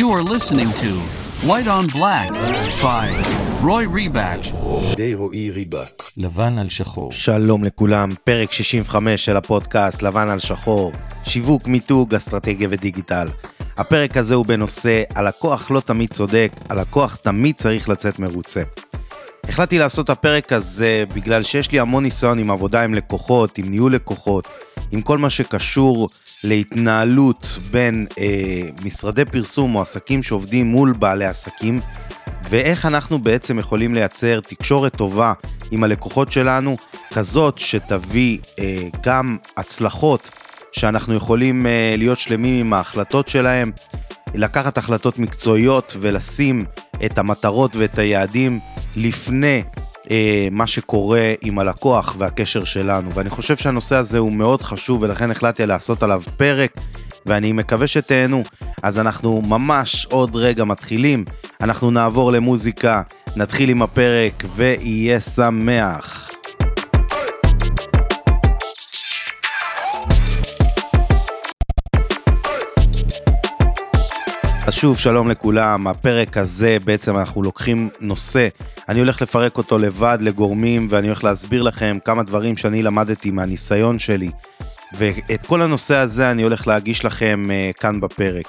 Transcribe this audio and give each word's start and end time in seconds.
You 0.00 0.10
are 0.10 0.24
listening 0.34 0.70
to 0.82 0.90
White 1.48 1.68
on 1.68 1.86
Black 1.86 2.30
by 2.82 3.06
Roy 3.62 3.86
Rebatch. 3.86 4.54
די 4.96 5.14
רועי 5.14 5.50
ריבק. 5.50 6.02
לבן 6.16 6.58
על 6.58 6.68
שחור. 6.68 7.12
שלום 7.12 7.64
לכולם, 7.64 8.10
פרק 8.24 8.52
65 8.52 9.24
של 9.24 9.36
הפודקאסט 9.36 10.02
לבן 10.02 10.28
על 10.28 10.38
שחור, 10.38 10.92
שיווק, 11.24 11.68
מיתוג, 11.68 12.14
אסטרטגיה 12.14 12.68
ודיגיטל. 12.70 13.28
הפרק 13.76 14.16
הזה 14.16 14.34
הוא 14.34 14.46
בנושא 14.46 15.02
הלקוח 15.14 15.70
לא 15.70 15.80
תמיד 15.80 16.12
צודק, 16.12 16.52
הלקוח 16.70 17.14
תמיד 17.16 17.56
צריך 17.56 17.88
לצאת 17.88 18.18
מרוצה. 18.18 18.62
החלטתי 19.48 19.78
לעשות 19.78 20.04
את 20.04 20.10
הפרק 20.10 20.52
הזה 20.52 21.04
בגלל 21.14 21.42
שיש 21.42 21.72
לי 21.72 21.80
המון 21.80 22.04
ניסיון 22.04 22.38
עם 22.38 22.50
עבודה 22.50 22.84
עם 22.84 22.94
לקוחות, 22.94 23.58
עם 23.58 23.70
ניהול 23.70 23.94
לקוחות, 23.94 24.48
עם 24.92 25.00
כל 25.00 25.18
מה 25.18 25.30
שקשור 25.30 26.08
להתנהלות 26.44 27.58
בין 27.70 28.06
אה, 28.18 28.62
משרדי 28.84 29.24
פרסום 29.24 29.74
או 29.74 29.82
עסקים 29.82 30.22
שעובדים 30.22 30.66
מול 30.66 30.92
בעלי 30.92 31.24
עסקים, 31.24 31.80
ואיך 32.48 32.86
אנחנו 32.86 33.18
בעצם 33.18 33.58
יכולים 33.58 33.94
לייצר 33.94 34.40
תקשורת 34.40 34.96
טובה 34.96 35.32
עם 35.70 35.84
הלקוחות 35.84 36.32
שלנו, 36.32 36.76
כזאת 37.12 37.58
שתביא 37.58 38.38
אה, 38.58 38.88
גם 39.02 39.36
הצלחות 39.56 40.30
שאנחנו 40.72 41.14
יכולים 41.14 41.66
אה, 41.66 41.94
להיות 41.98 42.18
שלמים 42.18 42.60
עם 42.60 42.72
ההחלטות 42.72 43.28
שלהם, 43.28 43.72
לקחת 44.34 44.78
החלטות 44.78 45.18
מקצועיות 45.18 45.96
ולשים 46.00 46.64
את 47.04 47.18
המטרות 47.18 47.76
ואת 47.76 47.98
היעדים 47.98 48.60
לפני 48.96 49.62
אה, 50.10 50.48
מה 50.50 50.66
שקורה 50.66 51.32
עם 51.42 51.58
הלקוח 51.58 52.16
והקשר 52.18 52.64
שלנו. 52.64 53.10
ואני 53.14 53.30
חושב 53.30 53.56
שהנושא 53.56 53.96
הזה 53.96 54.18
הוא 54.18 54.32
מאוד 54.32 54.62
חשוב 54.62 55.02
ולכן 55.02 55.30
החלטתי 55.30 55.66
לעשות 55.66 56.02
עליו 56.02 56.22
פרק 56.36 56.74
ואני 57.26 57.52
מקווה 57.52 57.86
שתהנו. 57.86 58.42
אז 58.82 58.98
אנחנו 58.98 59.42
ממש 59.48 60.06
עוד 60.10 60.36
רגע 60.36 60.64
מתחילים, 60.64 61.24
אנחנו 61.60 61.90
נעבור 61.90 62.32
למוזיקה, 62.32 63.02
נתחיל 63.36 63.68
עם 63.70 63.82
הפרק 63.82 64.44
ויהיה 64.56 65.20
שמח. 65.20 66.33
אז 74.66 74.74
שוב, 74.74 74.98
שלום 74.98 75.30
לכולם, 75.30 75.86
הפרק 75.86 76.36
הזה 76.36 76.76
בעצם 76.84 77.16
אנחנו 77.16 77.42
לוקחים 77.42 77.88
נושא, 78.00 78.48
אני 78.88 78.98
הולך 78.98 79.22
לפרק 79.22 79.58
אותו 79.58 79.78
לבד 79.78 80.18
לגורמים 80.20 80.86
ואני 80.90 81.06
הולך 81.06 81.24
להסביר 81.24 81.62
לכם 81.62 81.98
כמה 82.04 82.22
דברים 82.22 82.56
שאני 82.56 82.82
למדתי 82.82 83.30
מהניסיון 83.30 83.98
שלי 83.98 84.30
ואת 84.98 85.46
כל 85.46 85.62
הנושא 85.62 85.94
הזה 85.94 86.30
אני 86.30 86.42
הולך 86.42 86.66
להגיש 86.66 87.04
לכם 87.04 87.48
uh, 87.50 87.80
כאן 87.80 88.00
בפרק. 88.00 88.46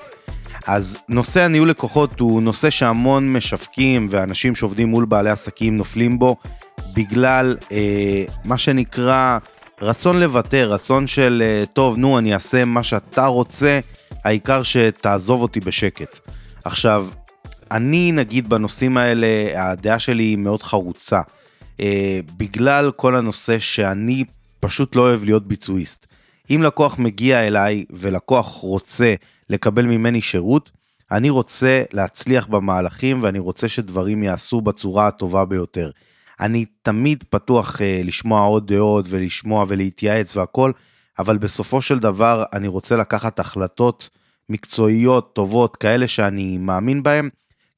אז 0.68 0.98
נושא 1.10 1.42
הניהול 1.42 1.70
לקוחות 1.70 2.20
הוא 2.20 2.42
נושא 2.42 2.70
שהמון 2.70 3.34
משווקים 3.34 4.08
ואנשים 4.10 4.56
שעובדים 4.56 4.88
מול 4.88 5.06
בעלי 5.06 5.30
עסקים 5.30 5.78
נופלים 5.78 6.20
בו 6.20 6.36
בגלל 6.94 7.58
uh, 7.62 7.72
מה 8.46 8.58
שנקרא 8.58 9.38
רצון 9.82 10.20
לוותר, 10.20 10.74
רצון 10.74 11.08
של 11.08 11.44
uh, 11.64 11.68
טוב 11.74 11.98
נו 11.98 12.18
אני 12.18 12.34
אעשה 12.34 12.66
מה 12.66 12.84
שאתה 12.84 13.26
רוצה 13.26 13.80
העיקר 14.26 14.64
שתעזוב 14.64 15.42
אותי 15.42 15.60
בשקט. 15.60 16.20
עכשיו, 16.64 17.08
אני 17.72 18.12
נגיד 18.12 18.50
בנושאים 18.50 18.98
האלה, 18.98 19.28
הדעה 19.56 20.00
שלי 20.00 20.24
היא 20.24 20.38
מאוד 20.38 20.64
חרוצה. 20.64 21.22
אה, 21.80 22.20
בגלל 22.38 22.92
כל 22.96 23.16
הנושא 23.16 23.60
שאני 23.60 24.24
פשוט 24.60 24.96
לא 24.96 25.02
אוהב 25.02 25.24
להיות 25.24 25.48
ביצועיסט. 25.48 26.08
אם 26.50 26.62
לקוח 26.64 27.00
מגיע 27.00 27.48
אליי 27.48 27.86
ולקוח 27.90 28.48
רוצה 28.48 29.16
לקבל 29.50 29.86
ממני 29.86 30.22
שירות, 30.22 30.72
אני 31.12 31.30
רוצה 31.30 31.84
להצליח 31.94 32.48
במהלכים 32.48 33.24
ואני 33.24 33.40
רוצה 33.40 33.70
שדברים 33.70 34.24
יעשו 34.24 34.62
בצורה 34.62 35.08
הטובה 35.08 35.46
ביותר. 35.46 35.92
אני 36.40 36.66
תמיד 36.82 37.24
פתוח 37.30 37.82
אה, 37.82 38.02
לשמוע 38.04 38.42
עוד 38.42 38.74
דעות 38.74 39.06
ולשמוע 39.10 39.66
ולהתייעץ 39.68 40.38
והכל, 40.38 40.72
אבל 41.20 41.38
בסופו 41.38 41.82
של 41.82 42.00
דבר 42.00 42.44
אני 42.54 42.68
רוצה 42.68 42.96
לקחת 42.96 43.40
החלטות 43.40 44.10
מקצועיות 44.50 45.36
טובות 45.36 45.76
כאלה 45.76 46.08
שאני 46.08 46.58
מאמין 46.58 47.04
בהן, 47.04 47.30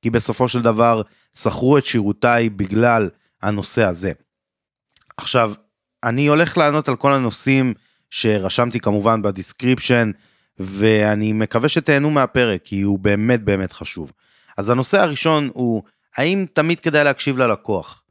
כי 0.01 0.09
בסופו 0.09 0.47
של 0.47 0.61
דבר 0.61 1.01
שכרו 1.37 1.77
את 1.77 1.85
שירותיי 1.85 2.49
בגלל 2.49 3.09
הנושא 3.41 3.83
הזה. 3.83 4.11
עכשיו, 5.17 5.53
אני 6.03 6.27
הולך 6.27 6.57
לענות 6.57 6.89
על 6.89 6.95
כל 6.95 7.13
הנושאים 7.13 7.73
שרשמתי 8.09 8.79
כמובן 8.79 9.21
ב 9.21 9.28
description, 9.28 10.11
ואני 10.59 11.33
מקווה 11.33 11.69
שתהנו 11.69 12.11
מהפרק, 12.11 12.61
כי 12.63 12.81
הוא 12.81 12.99
באמת 12.99 13.43
באמת 13.43 13.73
חשוב. 13.73 14.11
אז 14.57 14.69
הנושא 14.69 15.01
הראשון 15.01 15.49
הוא, 15.53 15.83
האם 16.17 16.45
תמיד 16.53 16.79
כדאי 16.79 17.03
להקשיב 17.03 17.37
ללקוח? 17.37 18.03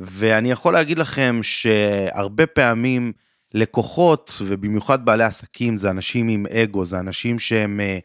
ואני 0.00 0.50
יכול 0.50 0.72
להגיד 0.72 0.98
לכם 0.98 1.40
שהרבה 1.42 2.46
פעמים 2.46 3.12
לקוחות, 3.56 4.32
ובמיוחד 4.46 5.04
בעלי 5.04 5.24
עסקים, 5.24 5.76
זה 5.76 5.90
אנשים 5.90 6.28
עם 6.28 6.46
אגו, 6.46 6.84
זה 6.84 6.98
אנשים 6.98 7.38
שהם 7.38 7.80
אה, 7.80 7.98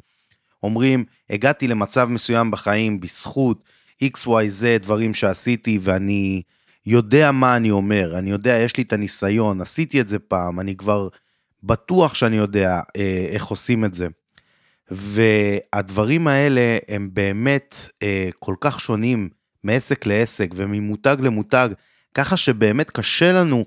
אומרים, 0.64 1.06
הגעתי 1.30 1.68
למצב 1.68 2.08
מסוים 2.12 2.52
בחיים 2.52 3.00
בזכות 3.00 3.64
XYZ 4.04 4.64
דברים 4.82 5.14
שעשיתי, 5.14 5.80
ואני 5.82 6.42
יודע 6.86 7.32
מה 7.32 7.56
אני 7.56 7.72
אומר, 7.72 8.18
אני 8.18 8.32
יודע, 8.32 8.58
יש 8.60 8.78
לי 8.78 8.84
את 8.84 8.94
הניסיון, 8.94 9.62
עשיתי 9.62 10.02
את 10.02 10.08
זה 10.08 10.20
פעם, 10.20 10.60
אני 10.60 10.76
כבר 10.76 11.08
בטוח 11.64 12.14
שאני 12.14 12.38
יודע 12.38 12.80
אה, 12.98 13.26
איך 13.30 13.46
עושים 13.46 13.86
את 13.86 13.94
זה. 13.94 14.08
והדברים 14.92 16.28
האלה 16.28 16.78
הם 16.88 17.10
באמת 17.14 17.76
אה, 18.04 18.30
כל 18.40 18.56
כך 18.62 18.80
שונים 18.80 19.30
מעסק 19.64 20.06
לעסק 20.06 20.50
וממותג 20.56 21.18
למותג, 21.20 21.70
ככה 22.14 22.38
שבאמת 22.38 22.90
קשה 22.90 23.32
לנו 23.32 23.66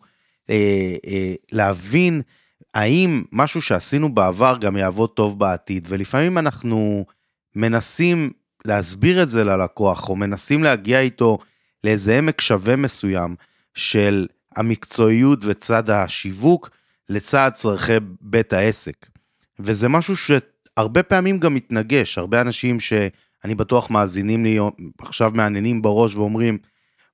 אה, 0.50 0.94
אה, 1.06 1.34
להבין 1.52 2.22
האם 2.74 3.22
משהו 3.32 3.62
שעשינו 3.62 4.14
בעבר 4.14 4.56
גם 4.60 4.76
יעבוד 4.76 5.10
טוב 5.10 5.38
בעתיד, 5.38 5.86
ולפעמים 5.90 6.38
אנחנו 6.38 7.04
מנסים 7.56 8.30
להסביר 8.64 9.22
את 9.22 9.28
זה 9.28 9.44
ללקוח, 9.44 10.08
או 10.08 10.16
מנסים 10.16 10.64
להגיע 10.64 11.00
איתו 11.00 11.38
לאיזה 11.84 12.18
עמק 12.18 12.40
שווה 12.40 12.76
מסוים 12.76 13.34
של 13.74 14.26
המקצועיות 14.56 15.38
וצד 15.44 15.90
השיווק 15.90 16.70
לצד 17.08 17.50
צורכי 17.54 17.92
בית 18.20 18.52
העסק. 18.52 19.06
וזה 19.58 19.88
משהו 19.88 20.14
שהרבה 20.16 21.02
פעמים 21.02 21.38
גם 21.38 21.54
מתנגש, 21.54 22.18
הרבה 22.18 22.40
אנשים 22.40 22.80
שאני 22.80 23.54
בטוח 23.56 23.90
מאזינים 23.90 24.44
לי 24.44 24.58
עכשיו 24.98 25.30
מעניינים 25.34 25.82
בראש 25.82 26.14
ואומרים, 26.14 26.58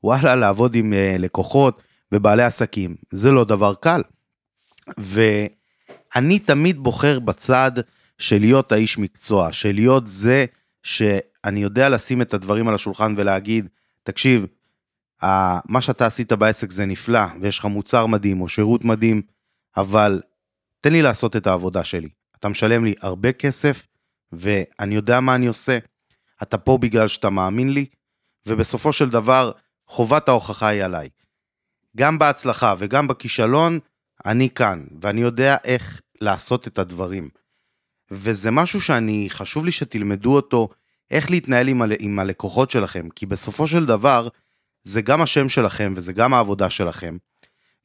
וואלה, 0.04 0.34
לעבוד 0.34 0.74
עם 0.74 0.92
אה, 0.92 1.16
לקוחות, 1.18 1.82
ובעלי 2.12 2.42
עסקים. 2.42 2.96
זה 3.10 3.30
לא 3.30 3.44
דבר 3.44 3.74
קל. 3.74 4.02
ואני 4.98 6.38
תמיד 6.38 6.78
בוחר 6.78 7.18
בצד 7.18 7.72
של 8.18 8.38
להיות 8.38 8.72
האיש 8.72 8.98
מקצוע, 8.98 9.52
של 9.52 9.72
להיות 9.74 10.06
זה 10.06 10.44
שאני 10.82 11.62
יודע 11.62 11.88
לשים 11.88 12.22
את 12.22 12.34
הדברים 12.34 12.68
על 12.68 12.74
השולחן 12.74 13.14
ולהגיד, 13.16 13.68
תקשיב, 14.02 14.46
מה 15.64 15.80
שאתה 15.80 16.06
עשית 16.06 16.32
בעסק 16.32 16.70
זה 16.70 16.86
נפלא, 16.86 17.20
ויש 17.40 17.58
לך 17.58 17.64
מוצר 17.64 18.06
מדהים 18.06 18.40
או 18.40 18.48
שירות 18.48 18.84
מדהים, 18.84 19.22
אבל 19.76 20.22
תן 20.80 20.92
לי 20.92 21.02
לעשות 21.02 21.36
את 21.36 21.46
העבודה 21.46 21.84
שלי. 21.84 22.08
אתה 22.38 22.48
משלם 22.48 22.84
לי 22.84 22.94
הרבה 23.00 23.32
כסף, 23.32 23.86
ואני 24.32 24.94
יודע 24.94 25.20
מה 25.20 25.34
אני 25.34 25.46
עושה. 25.46 25.78
אתה 26.42 26.58
פה 26.58 26.78
בגלל 26.78 27.08
שאתה 27.08 27.30
מאמין 27.30 27.72
לי, 27.72 27.86
ובסופו 28.46 28.92
של 28.92 29.10
דבר, 29.10 29.52
חובת 29.86 30.28
ההוכחה 30.28 30.68
היא 30.68 30.84
עליי. 30.84 31.08
גם 31.96 32.18
בהצלחה 32.18 32.74
וגם 32.78 33.08
בכישלון, 33.08 33.78
אני 34.26 34.50
כאן, 34.50 34.84
ואני 35.02 35.20
יודע 35.20 35.56
איך 35.64 36.00
לעשות 36.20 36.68
את 36.68 36.78
הדברים. 36.78 37.28
וזה 38.10 38.50
משהו 38.50 38.80
שאני, 38.80 39.26
חשוב 39.30 39.64
לי 39.64 39.72
שתלמדו 39.72 40.36
אותו, 40.36 40.68
איך 41.10 41.30
להתנהל 41.30 41.68
עם, 41.68 41.82
ה- 41.82 41.86
עם 41.98 42.18
הלקוחות 42.18 42.70
שלכם, 42.70 43.08
כי 43.14 43.26
בסופו 43.26 43.66
של 43.66 43.86
דבר, 43.86 44.28
זה 44.84 45.02
גם 45.02 45.22
השם 45.22 45.48
שלכם 45.48 45.92
וזה 45.96 46.12
גם 46.12 46.34
העבודה 46.34 46.70
שלכם. 46.70 47.16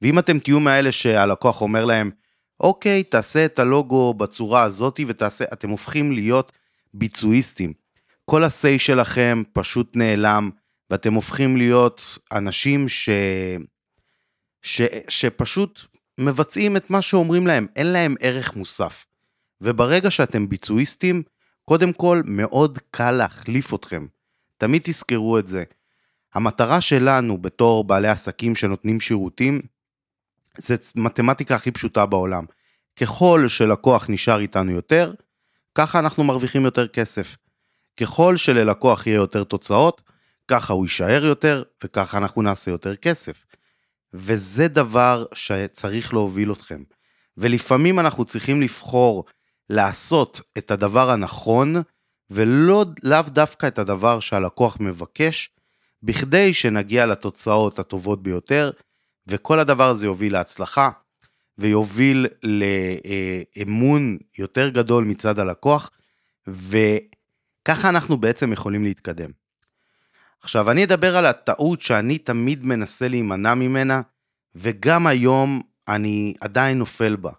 ואם 0.02 0.20
אתם 0.20 0.40
תהיו 0.40 0.60
מאלה 0.60 0.92
שהלקוח 0.92 1.62
אומר 1.62 1.86
להם, 1.86 2.12
אוקיי, 2.60 3.04
תעשה 3.04 3.46
את 3.46 3.60
הלוגו 3.60 4.14
בצורה 4.14 4.64
הזאתי 4.64 5.06
ותעשה, 5.08 5.46
אתם 5.54 5.70
הופכים 5.70 6.12
להיות 6.12 6.52
ביצועיסטים. 6.94 7.74
כל 8.26 8.44
ה-say 8.44 8.80
שלכם 8.80 9.44
פשוט 9.54 9.96
נעלם, 9.96 10.50
ואתם 10.90 11.14
הופכים 11.14 11.58
להיות 11.58 12.18
אנשים 12.32 12.90
ש... 12.90 13.10
ש, 14.66 14.82
שפשוט 15.10 15.82
מבצעים 16.18 16.78
את 16.78 16.90
מה 16.90 17.02
שאומרים 17.02 17.48
להם, 17.48 17.68
אין 17.76 17.88
להם 17.88 18.16
ערך 18.20 18.56
מוסף. 18.56 19.06
וברגע 19.62 20.12
שאתם 20.12 20.50
ביצועיסטים, 20.50 21.24
קודם 21.66 21.94
כל 21.94 22.22
מאוד 22.26 22.80
קל 22.92 23.12
להחליף 23.12 23.74
אתכם. 23.74 24.08
תמיד 24.58 24.82
תזכרו 24.86 25.40
את 25.40 25.48
זה. 25.48 25.64
המטרה 26.34 26.82
שלנו 26.82 27.38
בתור 27.38 27.84
בעלי 27.84 28.08
עסקים 28.08 28.56
שנותנים 28.56 29.00
שירותים, 29.00 29.62
זה 30.58 30.76
מתמטיקה 30.96 31.56
הכי 31.56 31.72
פשוטה 31.72 32.06
בעולם. 32.06 32.46
ככל 32.96 33.48
שלקוח 33.48 34.10
נשאר 34.10 34.40
איתנו 34.40 34.72
יותר, 34.72 35.14
ככה 35.76 36.00
אנחנו 36.00 36.24
מרוויחים 36.24 36.66
יותר 36.66 36.88
כסף. 36.88 37.36
ככל 38.00 38.38
שללקוח 38.38 39.08
יהיה 39.08 39.16
יותר 39.16 39.44
תוצאות, 39.44 40.02
ככה 40.48 40.74
הוא 40.74 40.86
יישאר 40.86 41.26
יותר, 41.26 41.64
וככה 41.84 42.18
אנחנו 42.18 42.42
נעשה 42.42 42.72
יותר 42.72 42.96
כסף. 42.96 43.46
וזה 44.18 44.68
דבר 44.68 45.26
שצריך 45.34 46.14
להוביל 46.14 46.52
אתכם. 46.52 46.84
ולפעמים 47.38 48.00
אנחנו 48.00 48.26
צריכים 48.26 48.62
לבחור 48.62 49.26
לעשות 49.70 50.42
את 50.58 50.72
הדבר 50.72 51.10
הנכון, 51.10 51.76
ולא 52.30 52.86
לאו 53.04 53.22
דווקא 53.22 53.68
את 53.68 53.80
הדבר 53.80 54.20
שהלקוח 54.20 54.78
מבקש, 54.80 55.50
בכדי 56.04 56.54
שנגיע 56.54 57.06
לתוצאות 57.06 57.80
הטובות 57.80 58.24
ביותר, 58.24 58.72
וכל 59.28 59.60
הדבר 59.60 59.90
הזה 59.90 60.06
יוביל 60.06 60.34
להצלחה, 60.34 60.90
ויוביל 61.58 62.28
לאמון 63.58 64.18
יותר 64.38 64.70
גדול 64.70 65.04
מצד 65.04 65.40
הלקוח, 65.40 65.90
וככה 66.48 67.90
אנחנו 67.90 68.18
בעצם 68.18 68.54
יכולים 68.54 68.84
להתקדם. 68.84 69.30
עכשיו, 70.46 70.72
אני 70.72 70.84
אדבר 70.84 71.18
על 71.18 71.26
הטעות 71.26 71.82
שאני 71.82 72.18
תמיד 72.18 72.66
מנסה 72.66 73.08
להימנע 73.08 73.54
ממנה, 73.54 74.02
וגם 74.56 75.08
היום 75.08 75.62
אני 75.88 76.34
עדיין 76.42 76.78
נופל 76.78 77.16
בה. 77.16 77.32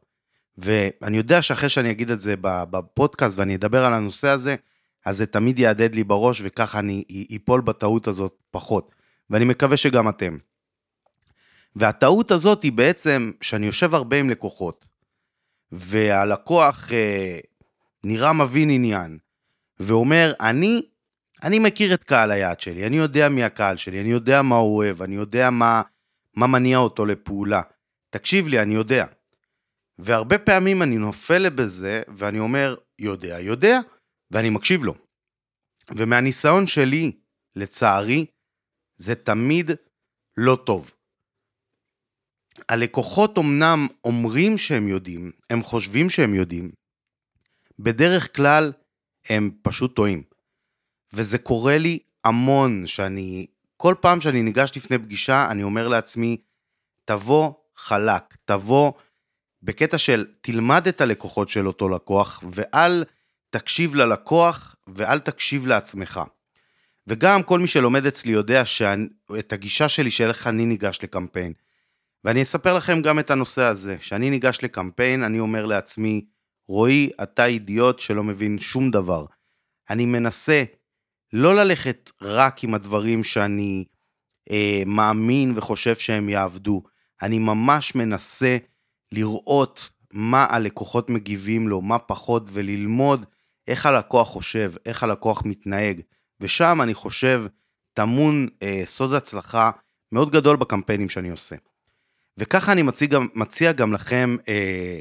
ואני 0.58 1.16
יודע 1.16 1.42
שאחרי 1.42 1.68
שאני 1.68 1.90
אגיד 1.90 2.10
את 2.10 2.20
זה 2.20 2.34
בפודקאסט 2.42 3.38
ואני 3.38 3.54
אדבר 3.54 3.84
על 3.84 3.92
הנושא 3.92 4.28
הזה, 4.28 4.56
אז 5.04 5.16
זה 5.16 5.26
תמיד 5.26 5.58
יהדהד 5.58 5.94
לי 5.94 6.04
בראש, 6.04 6.40
וככה 6.44 6.78
אני 6.78 7.04
אפול 7.36 7.60
בטעות 7.60 8.08
הזאת 8.08 8.42
פחות. 8.50 8.94
ואני 9.30 9.44
מקווה 9.44 9.76
שגם 9.76 10.08
אתם. 10.08 10.38
והטעות 11.76 12.30
הזאת 12.30 12.62
היא 12.62 12.72
בעצם 12.72 13.32
שאני 13.40 13.66
יושב 13.66 13.94
הרבה 13.94 14.20
עם 14.20 14.30
לקוחות, 14.30 14.86
והלקוח 15.72 16.92
אה, 16.92 17.38
נראה 18.04 18.32
מבין 18.32 18.70
עניין, 18.70 19.18
ואומר, 19.80 20.32
אני, 20.40 20.82
אני 21.42 21.58
מכיר 21.58 21.94
את 21.94 22.04
קהל 22.04 22.30
היעד 22.30 22.60
שלי, 22.60 22.86
אני 22.86 22.96
יודע 22.96 23.28
מי 23.28 23.44
הקהל 23.44 23.76
שלי, 23.76 24.00
אני 24.00 24.08
יודע 24.08 24.42
מה 24.42 24.56
הוא 24.56 24.76
אוהב, 24.76 25.02
אני 25.02 25.14
יודע 25.14 25.50
מה, 25.50 25.82
מה 26.34 26.46
מניע 26.46 26.78
אותו 26.78 27.06
לפעולה. 27.06 27.62
תקשיב 28.10 28.48
לי, 28.48 28.62
אני 28.62 28.74
יודע. 28.74 29.06
והרבה 29.98 30.38
פעמים 30.38 30.82
אני 30.82 30.96
נופל 30.96 31.50
בזה, 31.50 32.02
ואני 32.08 32.38
אומר, 32.38 32.76
יודע, 32.98 33.40
יודע, 33.40 33.80
ואני 34.30 34.50
מקשיב 34.50 34.84
לו. 34.84 34.94
ומהניסיון 35.90 36.66
שלי, 36.66 37.12
לצערי, 37.56 38.26
זה 38.96 39.14
תמיד 39.14 39.70
לא 40.36 40.58
טוב. 40.66 40.90
הלקוחות 42.68 43.38
אמנם 43.38 43.86
אומרים 44.04 44.58
שהם 44.58 44.88
יודעים, 44.88 45.32
הם 45.50 45.62
חושבים 45.62 46.10
שהם 46.10 46.34
יודעים, 46.34 46.70
בדרך 47.78 48.36
כלל 48.36 48.72
הם 49.28 49.50
פשוט 49.62 49.96
טועים. 49.96 50.22
וזה 51.12 51.38
קורה 51.38 51.78
לי 51.78 51.98
המון 52.24 52.86
שאני, 52.86 53.46
כל 53.76 53.94
פעם 54.00 54.20
שאני 54.20 54.42
ניגש 54.42 54.70
לפני 54.76 54.98
פגישה, 54.98 55.46
אני 55.50 55.62
אומר 55.62 55.88
לעצמי, 55.88 56.36
תבוא 57.04 57.52
חלק, 57.76 58.36
תבוא 58.44 58.92
בקטע 59.62 59.98
של 59.98 60.26
תלמד 60.40 60.88
את 60.88 61.00
הלקוחות 61.00 61.48
של 61.48 61.66
אותו 61.66 61.88
לקוח, 61.88 62.44
ואל 62.50 63.04
תקשיב 63.50 63.94
ללקוח 63.94 64.76
ואל 64.86 65.18
תקשיב 65.18 65.66
לעצמך. 65.66 66.20
וגם 67.06 67.42
כל 67.42 67.58
מי 67.58 67.66
שלומד 67.66 68.06
אצלי 68.06 68.32
יודע 68.32 68.64
שאת 68.64 69.52
הגישה 69.52 69.88
שלי 69.88 70.10
של 70.10 70.28
איך 70.28 70.46
אני 70.46 70.66
ניגש 70.66 70.98
לקמפיין. 71.02 71.52
ואני 72.24 72.42
אספר 72.42 72.74
לכם 72.74 73.02
גם 73.02 73.18
את 73.18 73.30
הנושא 73.30 73.62
הזה. 73.62 73.96
כשאני 73.98 74.30
ניגש 74.30 74.58
לקמפיין, 74.62 75.22
אני 75.22 75.40
אומר 75.40 75.66
לעצמי, 75.66 76.24
רועי, 76.68 77.10
אתה 77.22 77.46
אידיוט 77.46 77.98
שלא 77.98 78.24
מבין 78.24 78.58
שום 78.58 78.90
דבר. 78.90 79.26
אני 79.90 80.06
מנסה 80.06 80.64
לא 81.32 81.56
ללכת 81.56 82.10
רק 82.22 82.64
עם 82.64 82.74
הדברים 82.74 83.24
שאני 83.24 83.84
אה, 84.50 84.82
מאמין 84.86 85.52
וחושב 85.56 85.94
שהם 85.96 86.28
יעבדו. 86.28 86.82
אני 87.22 87.38
ממש 87.38 87.94
מנסה 87.94 88.56
לראות 89.12 89.90
מה 90.12 90.46
הלקוחות 90.50 91.10
מגיבים 91.10 91.68
לו, 91.68 91.80
מה 91.80 91.98
פחות, 91.98 92.42
וללמוד 92.52 93.26
איך 93.68 93.86
הלקוח 93.86 94.28
חושב, 94.28 94.72
איך 94.86 95.02
הלקוח 95.02 95.42
מתנהג. 95.44 96.00
ושם 96.40 96.78
אני 96.82 96.94
חושב 96.94 97.46
טמון 97.92 98.48
אה, 98.62 98.82
סוד 98.86 99.12
הצלחה 99.12 99.70
מאוד 100.12 100.30
גדול 100.30 100.56
בקמפיינים 100.56 101.08
שאני 101.08 101.30
עושה. 101.30 101.56
וככה 102.38 102.72
אני 102.72 102.82
מציע 102.82 103.08
גם, 103.08 103.28
מציע 103.34 103.72
גם 103.72 103.92
לכם 103.92 104.36
אה, 104.48 105.00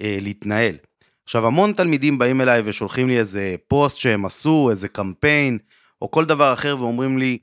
אה, 0.00 0.18
להתנהל. 0.20 0.76
עכשיו, 1.24 1.46
המון 1.46 1.72
תלמידים 1.72 2.18
באים 2.18 2.40
אליי 2.40 2.62
ושולחים 2.64 3.08
לי 3.08 3.18
איזה 3.18 3.54
פוסט 3.68 3.96
שהם 3.96 4.24
עשו, 4.24 4.70
איזה 4.70 4.88
קמפיין, 4.88 5.58
או 6.02 6.10
כל 6.10 6.24
דבר 6.24 6.52
אחר, 6.52 6.76
ואומרים 6.78 7.18
לי, 7.18 7.38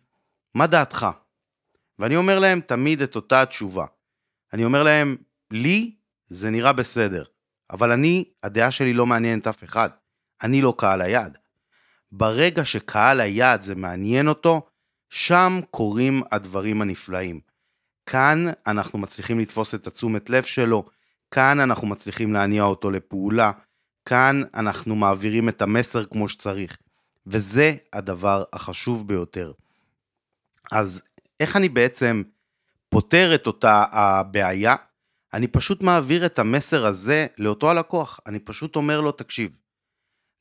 מה 0.56 0.68
דעתך? 0.68 1.08
ואני 2.00 2.16
אומר 2.16 2.40
להם 2.40 2.62
תמיד 2.62 3.02
את 3.02 3.16
אותה 3.16 3.42
התשובה. 3.42 3.86
אני 4.54 4.66
אומר 4.66 4.84
להם, 4.84 5.16
לי 5.52 5.96
זה 6.30 6.50
נראה 6.50 6.74
בסדר, 6.74 7.24
אבל 7.72 7.92
אני, 7.92 8.26
הדעה 8.44 8.72
שלי 8.72 8.94
לא 8.94 9.06
מעניינת 9.06 9.48
אף 9.48 9.64
אחד. 9.64 9.90
אני 10.44 10.62
לא 10.62 10.74
קהל 10.78 11.02
היעד. 11.02 11.38
ברגע 12.12 12.66
שקהל 12.66 13.22
היעד 13.22 13.62
זה 13.62 13.76
מעניין 13.76 14.28
אותו, 14.28 14.68
שם 15.10 15.60
קורים 15.72 16.22
הדברים 16.32 16.82
הנפלאים. 16.82 17.40
כאן 18.06 18.46
אנחנו 18.68 19.00
מצליחים 19.00 19.40
לתפוס 19.40 19.76
את 19.76 19.88
התשומת 19.88 20.30
לב 20.30 20.44
שלו, 20.44 20.86
כאן 21.32 21.60
אנחנו 21.60 21.88
מצליחים 21.88 22.34
להניע 22.34 22.64
אותו 22.64 22.92
לפעולה, 22.92 23.52
כאן 24.08 24.42
אנחנו 24.54 24.96
מעבירים 24.96 25.50
את 25.50 25.62
המסר 25.62 26.06
כמו 26.06 26.30
שצריך, 26.30 26.78
וזה 27.28 27.76
הדבר 27.94 28.44
החשוב 28.54 29.08
ביותר. 29.08 29.52
אז 30.72 31.02
איך 31.40 31.56
אני 31.56 31.70
בעצם 31.70 32.24
פותר 32.90 33.36
את 33.36 33.48
אותה 33.48 33.86
הבעיה? 33.92 34.76
אני 35.34 35.48
פשוט 35.48 35.84
מעביר 35.84 36.26
את 36.26 36.40
המסר 36.40 36.86
הזה 36.86 37.28
לאותו 37.38 37.70
הלקוח, 37.72 38.20
אני 38.26 38.40
פשוט 38.40 38.76
אומר 38.76 39.02
לו, 39.02 39.12
תקשיב, 39.12 39.52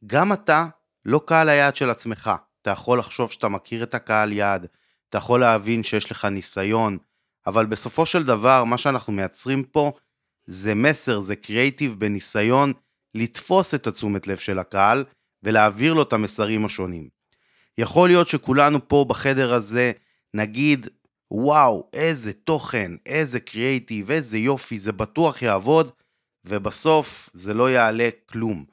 גם 0.06 0.32
אתה 0.32 0.66
לא 1.04 1.20
קהל 1.26 1.48
היעד 1.48 1.76
של 1.76 1.90
עצמך, 1.90 2.30
אתה 2.62 2.70
יכול 2.70 2.98
לחשוב 2.98 3.32
שאתה 3.32 3.48
מכיר 3.48 3.82
את 3.82 3.94
הקהל 3.94 4.32
יעד, 4.32 4.66
אתה 5.08 5.18
יכול 5.18 5.40
להבין 5.40 5.84
שיש 5.84 6.10
לך 6.10 6.24
ניסיון, 6.24 6.98
אבל 7.46 7.66
בסופו 7.66 8.06
של 8.06 8.22
דבר, 8.22 8.64
מה 8.64 8.78
שאנחנו 8.78 9.12
מייצרים 9.12 9.64
פה 9.64 9.92
זה 10.46 10.74
מסר, 10.74 11.20
זה 11.20 11.36
קריאייטיב 11.36 11.94
בניסיון 11.98 12.72
לתפוס 13.16 13.74
את 13.74 13.86
התשומת 13.86 14.26
לב 14.26 14.36
של 14.36 14.58
הקהל 14.58 15.04
ולהעביר 15.42 15.94
לו 15.94 16.02
את 16.02 16.12
המסרים 16.12 16.64
השונים. 16.64 17.08
יכול 17.78 18.08
להיות 18.08 18.28
שכולנו 18.28 18.88
פה 18.88 19.04
בחדר 19.08 19.54
הזה 19.54 19.92
נגיד, 20.35 20.88
וואו, 21.30 21.88
איזה 21.92 22.32
תוכן, 22.32 22.92
איזה 23.06 23.40
קריאייטיב, 23.40 24.11
איזה 24.11 24.38
יופי, 24.38 24.80
זה 24.80 24.92
בטוח 24.92 25.42
יעבוד, 25.42 25.90
ובסוף 26.44 27.30
זה 27.32 27.54
לא 27.54 27.70
יעלה 27.70 28.08
כלום. 28.26 28.64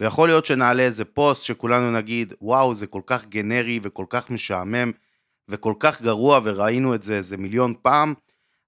ויכול 0.00 0.28
להיות 0.28 0.46
שנעלה 0.46 0.82
איזה 0.82 1.04
פוסט 1.04 1.44
שכולנו 1.44 1.90
נגיד, 1.90 2.34
וואו, 2.40 2.74
זה 2.74 2.86
כל 2.86 3.02
כך 3.06 3.26
גנרי 3.26 3.80
וכל 3.82 4.04
כך 4.08 4.30
משעמם, 4.30 4.92
וכל 5.48 5.74
כך 5.80 6.02
גרוע, 6.02 6.40
וראינו 6.44 6.94
את 6.94 7.02
זה 7.02 7.16
איזה 7.16 7.36
מיליון 7.36 7.74
פעם, 7.82 8.14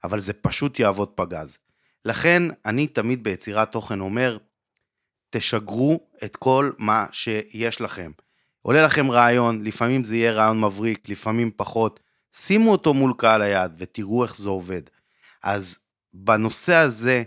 אבל 0.05 0.21
זה 0.21 0.33
פשוט 0.33 0.79
יעבוד 0.79 1.09
פגז. 1.09 1.59
לכן 2.05 2.43
אני 2.67 2.87
תמיד 2.87 3.23
ביצירת 3.25 3.73
תוכן 3.73 4.01
אומר, 4.01 4.39
תשגרו 5.33 6.01
את 6.25 6.37
כל 6.37 6.71
מה 6.79 7.07
שיש 7.13 7.81
לכם. 7.81 8.11
עולה 8.63 8.85
לכם 8.85 9.11
רעיון, 9.11 9.63
לפעמים 9.63 10.05
זה 10.05 10.17
יהיה 10.17 10.33
רעיון 10.33 10.61
מבריק, 10.61 11.09
לפעמים 11.09 11.51
פחות, 11.57 12.01
שימו 12.37 12.73
אותו 12.73 12.95
מול 12.95 13.15
קהל 13.19 13.43
היעד 13.43 13.75
ותראו 13.79 14.25
איך 14.25 14.37
זה 14.37 14.49
עובד. 14.49 14.83
אז 15.43 15.79
בנושא 16.15 16.75
הזה, 16.75 17.23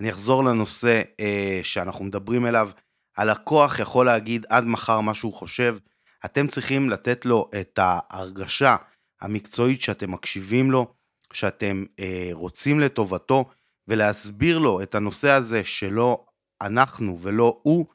אני 0.00 0.10
אחזור 0.10 0.44
לנושא 0.44 1.02
אה, 1.20 1.60
שאנחנו 1.62 2.04
מדברים 2.04 2.46
אליו, 2.46 2.70
הלקוח 3.16 3.78
יכול 3.78 4.06
להגיד 4.06 4.46
עד 4.48 4.64
מחר 4.64 5.00
מה 5.00 5.14
שהוא 5.14 5.32
חושב, 5.34 5.76
אתם 6.24 6.46
צריכים 6.46 6.90
לתת 6.90 7.26
לו 7.26 7.50
את 7.60 7.78
ההרגשה 7.82 8.76
המקצועית 9.20 9.80
שאתם 9.80 10.12
מקשיבים 10.12 10.70
לו, 10.70 10.94
שאתם 11.32 11.84
אה, 12.00 12.28
רוצים 12.32 12.80
לטובתו, 12.80 13.50
ולהסביר 13.88 14.58
לו 14.58 14.82
את 14.82 14.94
הנושא 14.94 15.30
הזה 15.30 15.64
שלא 15.64 16.24
אנחנו 16.66 17.18
ולא 17.20 17.60
הוא 17.62 17.86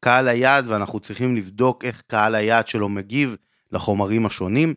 קהל 0.00 0.28
היעד, 0.28 0.64
ואנחנו 0.68 1.00
צריכים 1.00 1.36
לבדוק 1.36 1.84
איך 1.84 2.02
קהל 2.06 2.34
היעד 2.34 2.68
שלו 2.68 2.88
מגיב 2.88 3.36
לחומרים 3.72 4.26
השונים, 4.26 4.74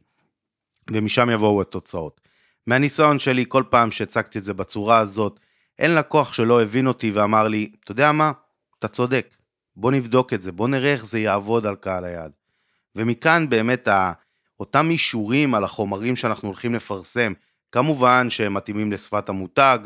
ומשם 0.91 1.29
יבואו 1.29 1.61
התוצאות. 1.61 2.21
מהניסיון 2.67 3.19
שלי, 3.19 3.45
כל 3.47 3.63
פעם 3.69 3.91
שהצגתי 3.91 4.39
את 4.39 4.43
זה 4.43 4.53
בצורה 4.53 4.97
הזאת, 4.97 5.39
אין 5.79 5.95
לקוח 5.95 6.33
שלא 6.33 6.61
הבין 6.61 6.87
אותי 6.87 7.11
ואמר 7.11 7.47
לי, 7.47 7.71
אתה 7.83 7.91
יודע 7.91 8.11
מה, 8.11 8.31
אתה 8.79 8.87
צודק, 8.87 9.35
בוא 9.75 9.91
נבדוק 9.91 10.33
את 10.33 10.41
זה, 10.41 10.51
בוא 10.51 10.67
נראה 10.67 10.93
איך 10.93 11.05
זה 11.05 11.19
יעבוד 11.19 11.65
על 11.65 11.75
קהל 11.75 12.05
היעד. 12.05 12.31
ומכאן 12.95 13.49
באמת 13.49 13.87
אותם 14.59 14.89
אישורים 14.89 15.55
על 15.55 15.63
החומרים 15.63 16.15
שאנחנו 16.15 16.47
הולכים 16.47 16.73
לפרסם, 16.75 17.33
כמובן 17.71 18.29
שהם 18.29 18.53
מתאימים 18.53 18.91
לשפת 18.91 19.29
המותג 19.29 19.79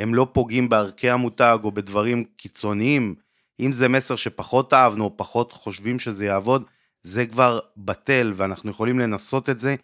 והם 0.00 0.14
לא 0.14 0.26
פוגעים 0.32 0.68
בערכי 0.68 1.10
המותג 1.10 1.58
או 1.64 1.72
בדברים 1.72 2.24
קיצוניים. 2.36 3.14
אם 3.60 3.72
זה 3.72 3.88
מסר 3.88 4.16
שפחות 4.16 4.72
אהבנו 4.72 5.04
או 5.04 5.16
פחות 5.16 5.52
חושבים 5.52 5.98
שזה 5.98 6.24
יעבוד, 6.26 6.64
זה 7.02 7.26
כבר 7.26 7.60
בטל 7.76 8.32
ואנחנו 8.36 8.70
יכולים 8.70 8.98
לנסות 8.98 9.50
את 9.50 9.58
זה. 9.58 9.74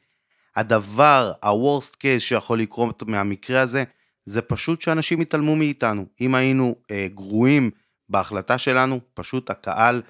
הדבר, 0.57 1.33
ה-worst 1.43 1.95
case 1.95 2.21
שיכול 2.21 2.61
לקרות 2.61 3.03
מהמקרה 3.03 3.61
הזה, 3.61 3.85
זה 4.27 4.43
פשוט 4.43 4.83
שאנשים 4.83 5.23
יתעלמו 5.23 5.57
מאיתנו. 5.57 6.07
אם 6.21 6.35
היינו 6.35 6.75
אה, 6.91 7.07
גרועים 7.15 7.71
בהחלטה 8.09 8.59
שלנו, 8.59 9.01
פשוט 9.15 9.51
הקהל 9.51 10.03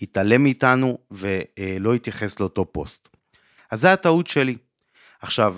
יתעלם 0.00 0.42
מאיתנו 0.42 0.98
ולא 1.10 1.94
יתייחס 1.94 2.40
לאותו 2.40 2.72
פוסט. 2.72 3.08
אז 3.70 3.80
זה 3.80 3.92
הטעות 3.92 4.26
שלי. 4.26 4.56
עכשיו, 5.20 5.56